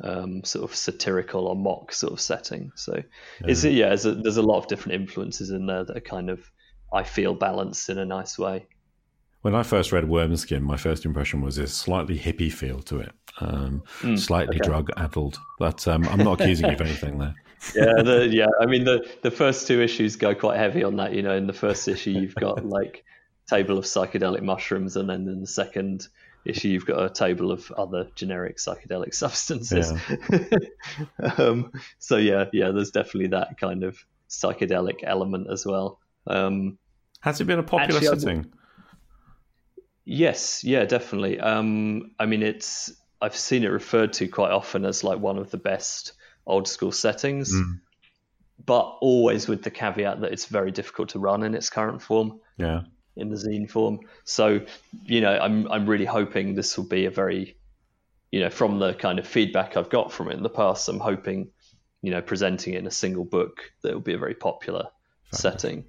[0.04, 2.72] um, sort of satirical or mock sort of setting.
[2.76, 3.04] So
[3.42, 6.30] it's yeah, there's a, there's a lot of different influences in there that are kind
[6.30, 6.40] of
[6.94, 8.68] I feel balanced in a nice way.
[9.42, 13.14] When I first read Wormskin, my first impression was this slightly hippie feel to it,
[13.40, 13.84] um,
[14.18, 15.40] slightly drug addled.
[15.58, 17.36] But um, I'm not accusing you of anything there.
[17.76, 18.48] yeah, the, yeah.
[18.60, 21.14] I mean, the the first two issues go quite heavy on that.
[21.14, 23.06] You know, in the first issue, you've got like
[23.48, 26.08] table of psychedelic mushrooms, and then in the second
[26.46, 29.94] issue, you've got a table of other generic psychedelic substances.
[31.38, 32.72] um, so yeah, yeah.
[32.72, 33.98] There's definitely that kind of
[34.30, 36.00] psychedelic element as well.
[36.28, 36.78] Um,
[37.22, 38.54] Has it been a popular Actually, setting?
[40.12, 41.39] Yes, yeah, definitely.
[41.39, 42.91] Um, I mean, it's
[43.22, 46.14] I've seen it referred to quite often as like one of the best
[46.47, 47.53] old school settings,
[48.66, 52.39] but always with the caveat that it's very difficult to run in its current form,
[52.57, 52.82] Yeah.
[53.18, 53.99] in the zine form.
[54.24, 54.62] So,
[55.05, 57.55] you know, I'm I'm really hoping this will be a very,
[58.32, 60.99] you know, from the kind of feedback I've got from it in the past, I'm
[60.99, 61.51] hoping,
[62.01, 64.88] you know, presenting it in a single book that will be a very popular
[65.32, 65.86] setting.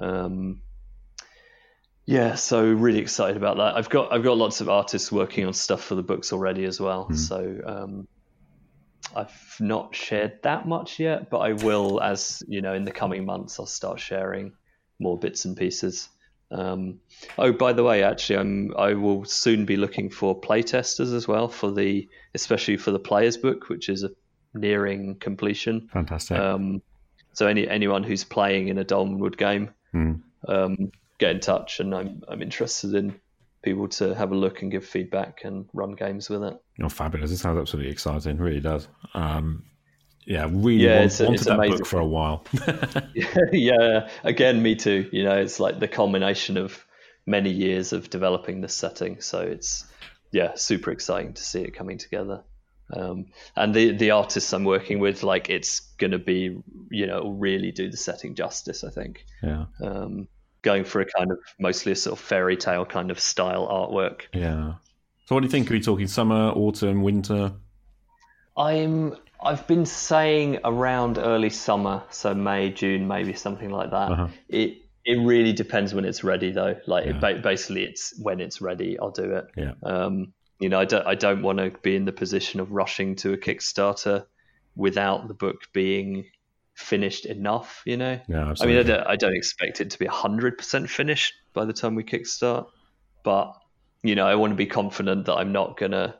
[0.00, 0.62] Um,
[2.06, 3.76] yeah, so really excited about that.
[3.76, 6.80] I've got I've got lots of artists working on stuff for the books already as
[6.80, 7.12] well.
[7.12, 8.08] So um,
[9.14, 13.24] I've not shared that much yet, but I will as you know in the coming
[13.24, 13.58] months.
[13.60, 14.52] I'll start sharing
[14.98, 16.08] more bits and pieces.
[16.50, 17.00] Um,
[17.38, 21.48] oh, by the way, actually, I'm I will soon be looking for playtesters as well
[21.48, 24.10] for the especially for the players book, which is a
[24.54, 25.88] nearing completion.
[25.92, 26.38] Fantastic.
[26.38, 26.82] Um,
[27.32, 30.12] so any anyone who's playing in a Dolmenwood game, Hmm.
[30.46, 30.92] um,
[31.22, 33.14] get in touch, and I'm I'm interested in
[33.62, 36.54] people to have a look and give feedback and run games with it.
[36.82, 37.30] Oh, fabulous.
[37.30, 38.36] It sounds absolutely exciting.
[38.38, 38.88] Really does.
[39.14, 39.64] Um,
[40.26, 41.78] yeah, really Yeah, want- it's- wanted that amazing.
[41.78, 42.44] book for a while.
[43.52, 45.08] yeah, again, me too.
[45.12, 46.84] You know, it's like the culmination of
[47.26, 49.20] many years of developing this setting.
[49.20, 49.84] So it's
[50.32, 52.42] yeah, super exciting to see it coming together.
[52.94, 56.56] Um, and the the artists I'm working with, like, it's gonna be
[56.90, 58.82] you know really do the setting justice.
[58.84, 59.24] I think.
[59.42, 59.64] yeah.
[59.82, 60.28] um,
[60.62, 64.22] going for a kind of mostly a sort of fairy tale kind of style artwork.
[64.32, 64.74] Yeah.
[65.26, 65.70] So what do you think?
[65.70, 67.52] Are we talking summer, autumn, winter?
[68.56, 74.12] I'm I've been saying around early summer, so May, June, maybe something like that.
[74.12, 74.28] Uh-huh.
[74.48, 76.76] It it really depends when it's ready, though.
[76.86, 79.46] Like it basically, it's when it's ready, I'll do it.
[79.56, 79.72] Yeah.
[79.82, 83.16] Um, you know, I don't I don't want to be in the position of rushing
[83.16, 84.26] to a Kickstarter
[84.76, 86.26] without the book being
[86.74, 87.82] finished enough.
[87.86, 88.20] You know.
[88.28, 91.72] Yeah, I mean, I don't, I don't expect it to be 100% finished by the
[91.72, 92.66] time we kickstart,
[93.24, 93.54] but,
[94.02, 96.14] you know, I want to be confident that I'm not going to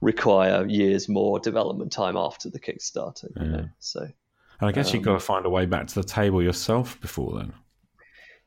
[0.00, 3.68] require years more development time after the Kickstarter, you know.
[3.78, 6.42] So, and I guess um, you've got to find a way back to the table
[6.42, 7.52] yourself before then.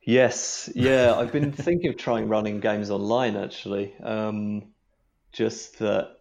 [0.05, 3.93] yes, yeah, I've been thinking of trying running games online actually.
[4.01, 4.73] Um,
[5.31, 6.17] just that,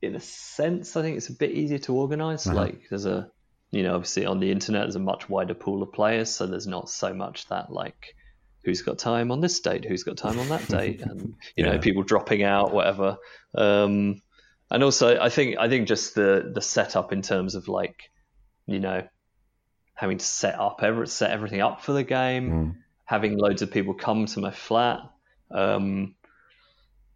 [0.00, 3.30] in a sense, I think it's a bit easier to organize Like, there's a,
[3.72, 6.66] you know, obviously on the internet, there's a much wider pool of players, so there's
[6.68, 8.14] not so much that, like,
[8.64, 11.78] who's got time on this date, who's got time on that date, and you know,
[11.78, 13.16] people dropping out, whatever.
[13.56, 14.22] Um,
[14.70, 18.10] and also, I think I think just the the setup in terms of like,
[18.66, 19.06] you know,
[19.94, 22.76] having to set up every, set everything up for the game, Mm.
[23.04, 25.00] having loads of people come to my flat.
[25.50, 26.14] Um,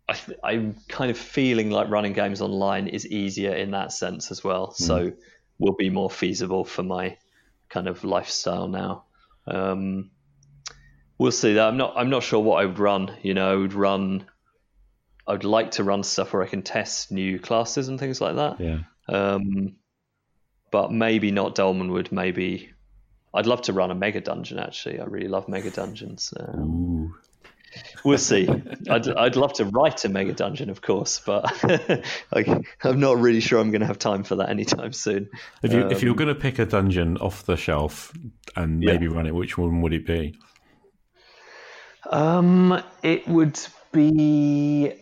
[0.09, 4.31] I th- I'm kind of feeling like running games online is easier in that sense
[4.31, 4.73] as well.
[4.73, 5.13] So
[5.59, 7.17] will be more feasible for my
[7.69, 9.05] kind of lifestyle now.
[9.47, 10.11] Um,
[11.19, 11.55] we'll see.
[11.55, 11.95] That I'm not.
[11.97, 13.17] I'm not sure what I would run.
[13.23, 14.27] You know, I would run.
[15.27, 18.37] I would like to run stuff where I can test new classes and things like
[18.37, 18.61] that.
[18.61, 18.79] Yeah.
[19.09, 19.77] Um,
[20.71, 22.13] but maybe not Dolmenwood.
[22.13, 22.71] Maybe
[23.35, 24.59] I'd love to run a mega dungeon.
[24.59, 26.33] Actually, I really love mega dungeons.
[26.39, 27.15] Um, Ooh.
[28.05, 28.49] We'll see.
[28.91, 31.45] I'd I'd love to write a mega dungeon, of course, but
[32.33, 35.29] I, I'm not really sure I'm going to have time for that anytime soon.
[35.63, 38.13] If you if you're going to pick a dungeon off the shelf
[38.55, 38.93] and Yeah.
[38.93, 40.39] maybe run it, which one would it be?
[42.11, 43.59] Um, it would
[43.93, 44.93] be,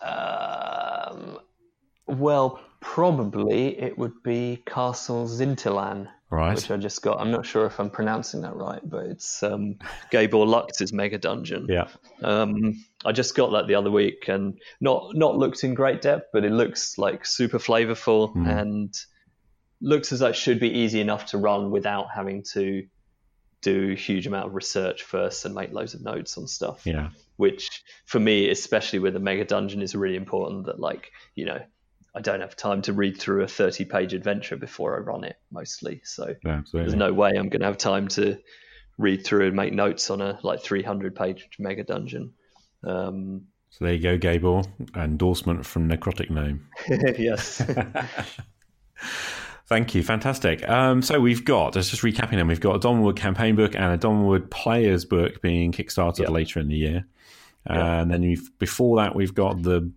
[0.00, 1.38] um,
[2.06, 6.54] well, probably it would be Castle Xyntillan, Right.
[6.54, 7.20] which I just got.
[7.20, 9.78] I'm not sure if I'm pronouncing that right, but it's um,
[10.12, 11.66] Gabor Lux's mega dungeon.
[11.68, 11.88] Yeah.
[12.22, 16.28] Um, I just got that the other week and not not looked in great depth,
[16.32, 18.94] but it looks like super flavorful and
[19.80, 22.86] looks as though it should be easy enough to run without having to
[23.62, 26.86] do a huge amount of research first and make loads of notes on stuff.
[26.86, 27.10] Yeah.
[27.36, 31.60] Which for me, especially with a mega dungeon, is really important that like, you know,
[32.14, 35.36] I don't have time to read through a 30 page adventure before I run it
[35.52, 36.00] mostly.
[36.04, 38.38] So Yeah, there's no way I'm going to have time to
[38.98, 42.32] read through and make notes on a like 300 page mega dungeon.
[42.84, 44.62] Um, So there you go, Gabor.
[44.96, 46.66] Endorsement from Necrotic Gnome.
[47.18, 47.62] yes.
[49.66, 50.02] Thank you.
[50.02, 50.68] Fantastic.
[50.68, 53.84] Um, so we've got, let's just recapping them, we've got a Dolmenwood campaign book and
[53.84, 56.30] a Dolmenwood players book being kickstarted Yep.
[56.30, 57.06] later in the year.
[57.66, 59.92] And then before that, we've got the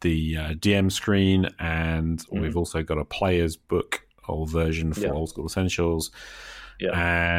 [0.00, 5.10] the uh, DM screen and we've also got a players book or version for Yeah.
[5.12, 6.10] Old School Essentials.
[6.80, 6.90] Yeah.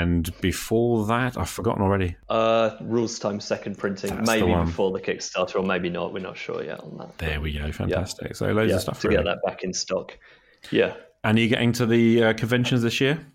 [0.02, 2.18] And before that, I've forgotten already.
[2.28, 4.66] Uh, rules time second printing, That's the maybe one.
[4.66, 6.12] before the Kickstarter, or maybe not.
[6.12, 7.18] We're not sure yet on that.
[7.20, 7.72] There we go.
[7.72, 8.36] Fantastic.
[8.36, 9.24] So loads yeah, of stuff to really.
[9.24, 10.18] get that back in stock.
[10.72, 10.94] Yeah.
[11.24, 13.26] And are you getting to the uh, conventions this year?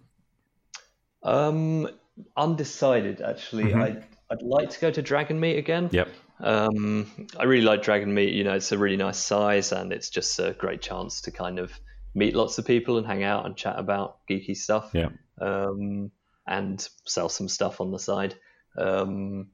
[1.23, 1.89] Um,
[2.37, 3.73] undecided actually.
[3.73, 5.89] I'd I'd like to go to Dragon Meet again.
[5.93, 6.09] Yep.
[6.41, 8.35] Um, I really like Dragon Meet.
[8.35, 11.59] You know, it's a really nice size, and it's just a great chance to kind
[11.59, 11.73] of
[12.15, 14.91] meet lots of people and hang out and chat about geeky stuff.
[14.93, 15.11] Yeah.
[15.41, 16.11] Um,
[16.47, 18.35] and sell some stuff on the side.
[18.77, 19.49] Um,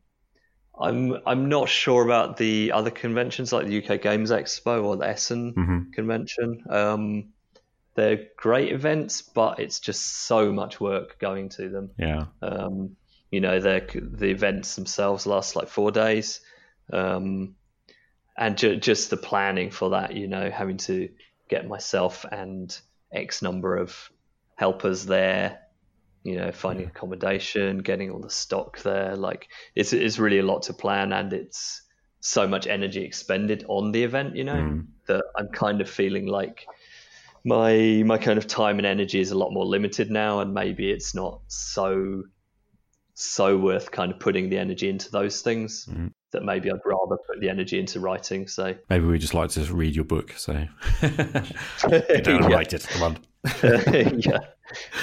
[0.78, 5.06] I'm I'm not sure about the other conventions like the UK Games Expo or the
[5.08, 5.92] Essen Mhm.
[5.92, 6.64] convention.
[6.70, 7.32] Um,
[7.94, 11.90] they're great events, but it's just so much work going to them.
[11.98, 12.26] Yeah.
[12.40, 12.96] Um,
[13.30, 16.40] you know, the the events themselves last like four days,
[16.92, 17.54] um,
[18.36, 20.14] and ju- just the planning for that.
[20.14, 21.08] You know, having to
[21.48, 22.76] get myself and
[23.12, 23.96] X number of
[24.56, 25.58] helpers there.
[26.22, 29.16] You know, finding accommodation, getting all the stock there.
[29.16, 31.82] Like, it's it's really a lot to plan, and it's
[32.20, 34.36] so much energy expended on the event.
[34.36, 34.86] You know, Mm.
[35.06, 36.66] that I'm kind of feeling like
[37.44, 40.90] my my kind of time and energy is a lot more limited now, and maybe
[40.90, 42.24] it's not so
[43.14, 45.86] so worth kind of putting the energy into those things.
[45.90, 46.12] Mhm.
[46.32, 48.46] That maybe I'd rather put the energy into writing.
[48.46, 50.32] So Maybe we just like to read your book.
[50.36, 50.52] So
[51.02, 51.12] down
[51.82, 52.46] and Yeah.
[52.46, 52.86] write it.
[52.88, 53.18] Come on.
[54.20, 54.38] yeah,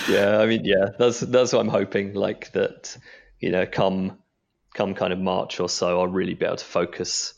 [0.10, 0.38] yeah.
[0.40, 0.90] I mean, yeah.
[0.98, 2.14] That's that's what I'm hoping.
[2.14, 2.98] Like that,
[3.40, 4.20] you know, come
[4.74, 7.34] come kind of March or so, I'll really be able to focus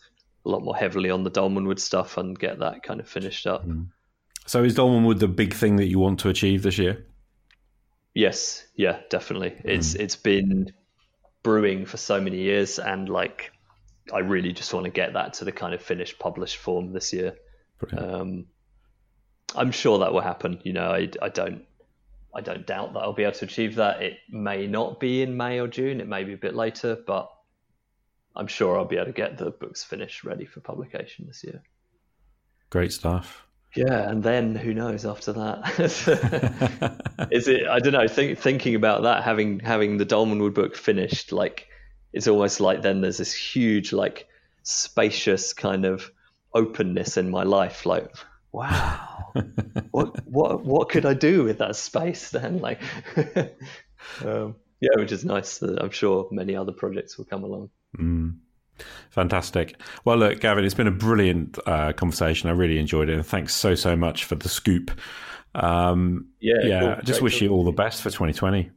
[0.46, 3.62] a lot more heavily on the Dolmenwood stuff and get that kind of finished up.
[3.62, 3.84] Mm-hmm.
[4.46, 7.06] So is Dolmenwood the big thing that you want to achieve this year?
[8.14, 9.56] Yes, yeah, definitely.
[9.64, 10.00] It's mm.
[10.02, 10.74] it's been
[11.44, 13.52] brewing for so many years, and like
[14.14, 17.14] I really just want to get that to the kind of finished published form this
[17.14, 17.36] year.
[17.98, 18.46] Um,
[19.56, 20.60] I'm sure that will happen.
[20.64, 21.64] You know, I, I don't
[22.34, 24.02] I don't doubt that I'll be able to achieve that.
[24.02, 26.00] It may not be in May or June.
[26.00, 27.32] It may be a bit later, but
[28.36, 31.64] I'm sure I'll be able to get the books finished, ready for publication this year.
[32.70, 33.46] Great stuff.
[33.76, 35.80] Yeah, and then who knows after that?
[37.32, 37.68] Is it?
[37.68, 38.08] I don't know.
[38.08, 41.68] Think, thinking about that, having having the Dolmenwood book finished, like
[42.14, 44.28] it's almost like then there's this huge, like
[44.64, 46.12] spacious kind of
[46.54, 47.86] openness in my life.
[47.86, 48.14] Like,
[48.52, 49.32] wow,
[49.92, 52.60] what what what could I do with that space then?
[52.62, 52.82] Like,
[54.26, 55.62] um, yeah, which is nice.
[55.62, 57.70] I'm sure many other projects will come along.
[59.10, 59.76] Fantastic.
[60.06, 62.50] Well, look, Gavin, it's been a brilliant uh, conversation.
[62.50, 63.16] I really enjoyed it.
[63.16, 64.92] And thanks so, so much for the scoop.
[65.56, 66.90] Um, Yeah, yeah, cool.
[66.90, 68.70] I just Great wish you all the best for 2020.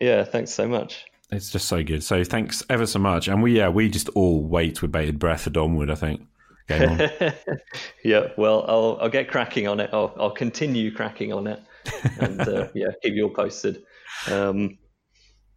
[0.00, 1.06] Yeah, thanks so much.
[1.30, 2.02] It's just so good.
[2.04, 3.28] So thanks ever so much.
[3.28, 6.26] And we, yeah, we just all wait with bated breath for Dolmenwood, I think.
[6.68, 7.10] Game on.
[8.04, 9.90] yeah, well, I'll I'll get cracking on it.
[9.92, 11.60] I'll I'll continue cracking on it,
[12.18, 13.84] and uh, yeah, keep you all posted.
[14.28, 14.76] Um,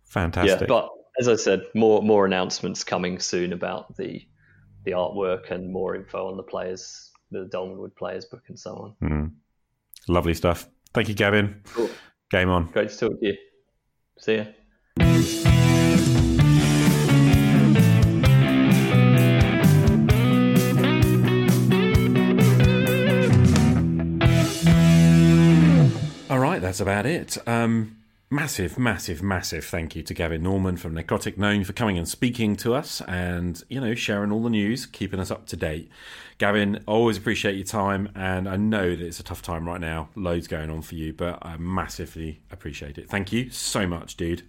[0.06, 0.62] Fantastic.
[0.62, 0.90] yeah, but
[1.20, 4.22] as I said, more more announcements coming soon about the
[4.86, 9.32] the artwork and more info on the players, the Dolmenwood players book, and so on.
[10.08, 10.68] Lovely stuff.
[10.94, 11.62] Thank you, Gavin.
[11.74, 11.90] Cool.
[12.32, 12.68] Game on.
[12.72, 13.36] Great to talk to you.
[14.20, 15.56] See ya.
[26.70, 27.36] That's about it.
[27.48, 27.98] Um,
[28.30, 32.56] massive, massive, massive thank you to Gavin Norman from Necrotic Gnome for coming and speaking
[32.58, 35.90] to us and, you know, sharing all the news, keeping us up to date.
[36.38, 40.10] Gavin, always appreciate your time, and I know that it's a tough time right now,
[40.14, 43.10] loads going on for you, but I massively appreciate it.
[43.10, 44.44] Thank you so much, dude.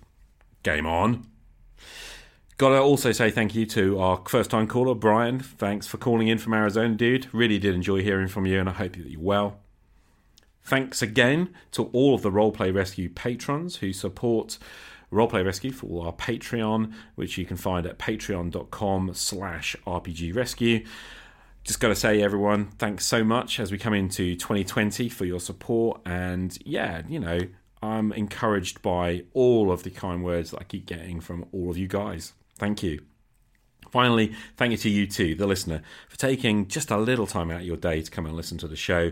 [0.63, 1.27] Game on.
[2.59, 5.41] Gotta also say thank you to our first time caller, Brian.
[5.41, 7.33] Thanks for calling in from Arizona, dude.
[7.33, 9.61] Really did enjoy hearing from you, and I hope that you're well.
[10.63, 14.59] Thanks again to all of the Roleplay Rescue patrons who support
[15.13, 20.87] Roleplay Rescue for our Patreon, which you can find at patreon.com slash rpgrescue.
[21.65, 25.41] just got to say, everyone, thanks so much as we come into 2020 for your
[25.41, 26.01] support.
[26.07, 27.41] And yeah, you know,
[27.83, 31.79] I'm encouraged by all of the kind words that I keep getting from all of
[31.79, 32.35] you guys.
[32.59, 33.01] Thank you.
[33.91, 37.61] Finally, thank you to you too, the listener, for taking just a little time out
[37.61, 39.11] of your day to come and listen to the show.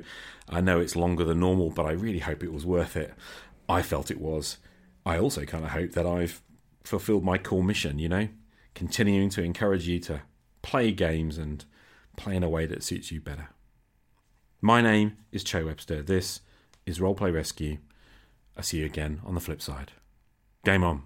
[0.50, 3.14] I know it's longer than normal, but I really hope it was worth it.
[3.68, 4.58] I felt it was.
[5.04, 6.42] I also kind of hope that I've
[6.84, 8.28] fulfilled my core mission, you know,
[8.74, 10.22] continuing to encourage you to
[10.62, 11.64] play games and
[12.16, 13.48] play in a way that suits you better.
[14.60, 16.02] My name is Che Webster.
[16.02, 16.40] This
[16.86, 17.78] is Roleplay Rescue.
[18.56, 19.92] I'll see you again on the flip side.
[20.64, 21.02] Game on.